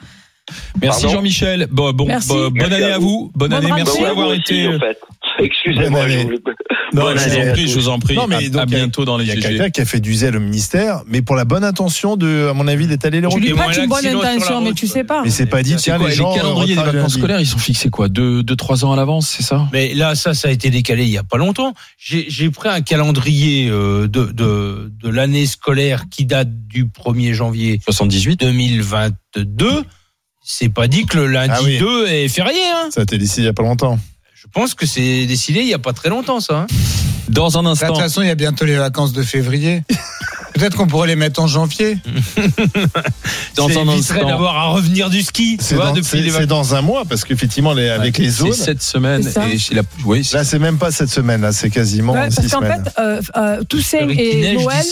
Merci 0.81 1.09
Jean-Michel. 1.09 1.67
Bon, 1.69 1.91
bon, 1.91 2.07
Merci. 2.07 2.29
bon, 2.29 2.49
bonne 2.49 2.53
Merci 2.53 2.73
année 2.73 2.91
à 2.91 2.95
à 2.95 2.97
vous. 2.97 3.31
Bonne 3.35 3.49
Bonne 3.51 3.65
année. 3.65 3.71
Merci 3.75 4.01
d'avoir 4.01 4.33
été. 4.33 4.69
fait. 4.79 4.99
Excusez-moi, 5.39 6.05
Non, 6.93 7.03
je 7.15 7.29
vous 7.29 7.37
en 7.37 7.51
prie, 7.53 7.67
je 7.67 7.75
vous 7.79 7.89
en 7.89 7.99
prie. 7.99 8.15
Non, 8.15 8.27
mais 8.27 8.35
À- 8.35 8.49
donc, 8.49 8.65
bientôt 8.67 9.05
dans 9.05 9.17
les 9.17 9.25
Il 9.25 9.27
y 9.27 9.31
a 9.31 9.35
quelqu'un 9.41 9.69
qui 9.69 9.81
a 9.81 9.85
fait 9.85 9.99
du 9.99 10.13
zèle 10.15 10.35
au 10.35 10.39
ministère, 10.39 11.03
mais 11.07 11.21
pour 11.21 11.35
la 11.35 11.45
bonne 11.45 11.63
intention 11.63 12.17
de, 12.17 12.47
à 12.49 12.53
mon 12.53 12.67
avis, 12.67 12.87
d'étaler 12.87 13.17
les 13.21 13.23
Je 13.23 13.27
routes. 13.27 13.41
lui 13.41 13.49
Et 13.49 13.53
moi, 13.53 13.65
prête 13.65 13.77
une 13.83 13.89
bonne 13.89 14.05
intention, 14.05 14.61
mais 14.61 14.73
tu 14.73 14.87
sais 14.87 15.03
pas. 15.03 15.21
Mais 15.23 15.29
c'est 15.29 15.45
pas 15.45 15.61
dit, 15.63 15.75
tiens, 15.75 15.97
quoi 15.97 16.07
les 16.07 16.11
les 16.13 16.17
gens. 16.17 16.33
calendriers 16.33 16.75
des 16.75 16.81
vacances 16.81 17.13
scolaires 17.13 17.39
Ils 17.39 17.45
sont 17.45 17.57
fixés 17.59 17.89
quoi 17.89 18.09
Deux, 18.09 18.43
deux, 18.43 18.55
trois 18.55 18.85
ans 18.85 18.93
à 18.93 18.95
l'avance, 18.95 19.27
c'est 19.29 19.43
ça? 19.43 19.67
Mais 19.71 19.93
là, 19.93 20.15
ça, 20.15 20.33
ça 20.33 20.47
a 20.47 20.51
été 20.51 20.69
décalé 20.69 21.03
il 21.03 21.09
y 21.11 21.17
a 21.17 21.23
pas 21.23 21.37
longtemps. 21.37 21.73
J'ai 21.97 22.25
j'ai 22.29 22.49
pris 22.49 22.69
un 22.69 22.81
calendrier 22.81 23.69
euh, 23.69 24.07
de, 24.07 24.25
de, 24.31 24.91
de 25.01 25.09
l'année 25.09 25.45
scolaire 25.45 26.05
qui 26.09 26.25
date 26.25 26.49
du 26.67 26.85
1er 26.85 27.33
janvier 27.33 27.79
78. 27.83 28.39
2022. 28.39 29.83
C'est 30.41 30.69
pas 30.69 30.87
dit 30.87 31.05
que 31.05 31.17
le 31.17 31.27
lundi 31.27 31.53
Ah 31.55 31.61
oui. 31.63 31.77
2 31.77 32.07
est 32.07 32.27
férié. 32.27 32.59
Hein. 32.73 32.89
Ça 32.91 33.01
a 33.01 33.03
été 33.03 33.17
décidé 33.17 33.43
il 33.43 33.45
y 33.45 33.49
a 33.49 33.53
pas 33.53 33.61
longtemps. 33.63 33.99
Je 34.41 34.47
pense 34.53 34.73
que 34.73 34.85
c'est 34.85 35.25
décidé 35.25 35.59
il 35.61 35.67
y 35.67 35.73
a 35.73 35.79
pas 35.79 35.93
très 35.93 36.09
longtemps, 36.09 36.39
ça. 36.39 36.61
hein. 36.61 36.67
Dans 37.27 37.57
un 37.57 37.61
Là, 37.61 37.67
De 37.69 37.71
instant. 37.73 37.87
toute 37.87 37.97
façon, 37.97 38.21
il 38.21 38.27
y 38.27 38.31
a 38.31 38.35
bientôt 38.35 38.65
les 38.65 38.77
vacances 38.77 39.11
de 39.13 39.21
février. 39.21 39.83
Peut-être 40.53 40.75
qu'on 40.77 40.87
pourrait 40.87 41.07
les 41.07 41.15
mettre 41.15 41.41
en 41.41 41.47
janvier. 41.47 41.97
Dans 43.55 43.69
un 43.77 43.87
instant. 43.87 44.25
d'avoir 44.27 44.57
à 44.57 44.65
revenir 44.69 45.09
du 45.09 45.21
ski. 45.21 45.57
C'est 45.59 45.75
dans, 46.47 46.75
un 46.75 46.81
mois, 46.81 47.03
parce 47.05 47.23
qu'effectivement, 47.23 47.73
les- 47.73 47.89
avec 47.89 48.17
les 48.17 48.29
zones. 48.29 48.51
C'est 48.53 48.63
cette 48.65 48.81
semaine. 48.81 49.21
Et 49.51 49.73
la, 49.75 49.81
oui, 50.05 50.27
Là, 50.33 50.43
c'est 50.43 50.59
même 50.59 50.77
pas 50.77 50.91
cette 50.91 51.09
semaine, 51.09 51.41
là, 51.41 51.51
c'est 51.51 51.69
quasiment 51.69 52.13
Ouais, 52.13 52.29
six 52.29 52.35
parce 52.37 52.47
qu'en 52.51 52.59
semaines. 52.61 52.83
fait, 52.83 52.99
euh, 53.01 53.21
euh, 53.37 53.63
Toussaint 53.63 54.09
et 54.09 54.41
neige 54.41 54.63
Noël, 54.63 54.85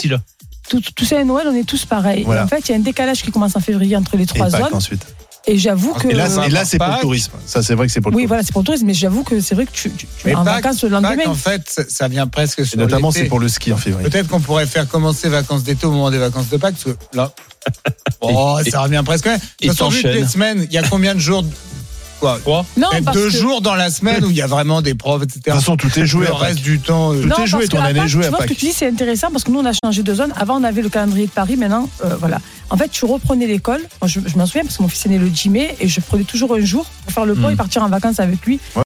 tout- 0.69 0.81
Toussaint 0.95 1.19
et 1.19 1.25
Noël, 1.25 1.47
on 1.49 1.55
est 1.55 1.63
tous 1.63 1.85
pareils. 1.85 2.23
Voilà. 2.23 2.41
Et 2.41 2.43
en 2.43 2.47
fait, 2.47 2.67
il 2.67 2.71
y 2.71 2.75
a 2.75 2.77
un 2.77 2.81
décalage 2.81 3.23
qui 3.23 3.31
commence 3.31 3.55
en 3.55 3.59
février 3.61 3.95
entre 3.95 4.15
les 4.17 4.23
Et 4.23 4.27
trois 4.27 4.49
Pâques 4.49 4.61
zones. 4.65 4.73
ensuite. 4.73 5.05
Et 5.49 5.57
j'avoue 5.57 5.93
que. 5.93 6.09
Et 6.09 6.13
là, 6.13 6.29
c'est- 6.29 6.45
et 6.47 6.49
là, 6.49 6.65
c'est 6.65 6.77
pour 6.77 6.87
le 6.87 6.99
tourisme. 7.01 7.31
Ça, 7.45 7.63
c'est 7.63 7.73
vrai 7.73 7.87
que 7.87 7.93
c'est 7.93 8.01
pour 8.01 8.11
le 8.11 8.15
Oui, 8.17 8.23
tourisme. 8.23 8.27
voilà, 8.27 8.43
c'est 8.43 8.51
pour 8.51 8.61
le 8.61 8.65
tourisme, 8.65 8.85
mais 8.85 8.93
j'avoue 8.93 9.23
que 9.23 9.39
c'est 9.39 9.55
vrai 9.55 9.65
que 9.65 9.71
tu, 9.71 9.89
tu, 9.91 10.05
tu 10.05 10.07
Mais 10.25 10.31
es 10.31 10.35
en 10.35 10.43
Pâques- 10.43 10.63
vacances 10.63 10.83
le 10.83 10.89
lendemain. 10.89 11.15
Pâques, 11.15 11.27
en 11.27 11.33
fait, 11.35 11.85
ça- 11.89 12.07
vient 12.09 12.27
presque 12.27 12.59
Et 12.59 12.65
sur 12.65 12.77
notamment, 12.77 13.09
l'été. 13.09 13.21
c'est 13.21 13.25
pour 13.29 13.39
le 13.39 13.47
ski 13.47 13.71
en 13.71 13.77
février. 13.77 14.09
Peut-être 14.09 14.27
qu'on 14.27 14.41
pourrait 14.41 14.65
faire 14.67 14.87
commencer 14.87 15.29
vacances 15.29 15.63
d'été 15.63 15.85
au 15.87 15.91
moment 15.91 16.11
des 16.11 16.17
vacances 16.17 16.49
de 16.49 16.57
Pâques, 16.57 16.75
parce 16.83 16.95
que 16.95 17.15
là, 17.17 17.31
oh, 18.21 18.57
Et- 18.65 18.69
ça 18.69 18.81
revient 18.81 19.01
presque. 19.05 19.25
De 19.27 19.31
et 19.61 19.67
toute 19.69 19.77
façon, 19.77 19.89
les 20.03 20.27
semaines, 20.27 20.65
il 20.69 20.73
y 20.73 20.77
a 20.77 20.83
combien 20.83 21.15
de 21.15 21.19
jours 21.19 21.43
Quoi 22.19 22.65
Non, 22.77 22.87
parce 23.05 23.15
deux 23.17 23.25
que- 23.29 23.37
jours 23.37 23.61
dans 23.61 23.75
la 23.75 23.89
semaine 23.89 24.25
où 24.25 24.29
il 24.31 24.35
y 24.35 24.41
a 24.41 24.47
vraiment 24.47 24.81
des 24.81 24.95
profs, 24.95 25.23
etc. 25.23 25.39
De 25.39 25.51
toute 25.51 25.59
façon, 25.59 25.77
tout 25.77 25.99
est 25.99 26.05
joué 26.05 26.25
Le 26.27 26.33
reste 26.33 26.59
du 26.61 26.79
temps. 26.79 27.13
euh, 27.13 27.21
Tout 27.21 27.27
Non, 27.27 27.43
est 27.43 27.47
joué, 27.47 27.67
ton 27.67 27.79
année 27.81 27.99
est 27.99 28.07
jouée 28.07 28.21
Tu 28.23 28.27
à 28.27 28.29
vois 28.31 28.41
ce 28.41 28.47
que 28.47 28.53
tu 28.53 28.65
dis, 28.65 28.73
c'est 28.73 28.87
intéressant 28.87 29.29
parce 29.31 29.43
que 29.43 29.51
nous, 29.51 29.59
on 29.59 29.65
a 29.65 29.73
changé 29.73 30.03
de 30.03 30.13
zone. 30.15 30.33
Avant, 30.35 30.59
on 30.59 30.63
avait 30.63 30.81
le 30.81 30.89
calendrier 30.89 31.27
de 31.27 31.31
Paris. 31.31 31.55
Maintenant, 31.57 31.89
euh, 32.03 32.15
voilà. 32.19 32.39
En 32.69 32.75
fait, 32.77 32.89
tu 32.89 33.05
reprenais 33.05 33.47
l'école. 33.47 33.81
Moi, 34.01 34.07
Je, 34.07 34.19
je 34.25 34.37
m'en 34.37 34.45
souviens 34.45 34.63
parce 34.63 34.77
que 34.77 34.81
mon 34.83 34.89
fils 34.89 35.05
est 35.05 35.09
né 35.09 35.17
le 35.19 35.29
10 35.29 35.49
mai 35.49 35.75
et 35.79 35.87
je 35.87 35.99
prenais 36.01 36.23
toujours 36.23 36.53
un 36.55 36.59
jour 36.65 36.85
pour 37.05 37.13
faire 37.13 37.25
le 37.25 37.35
pont 37.35 37.49
Mm. 37.49 37.53
et 37.53 37.55
partir 37.55 37.83
en 37.83 37.87
vacances 37.89 38.19
avec 38.19 38.45
lui. 38.45 38.59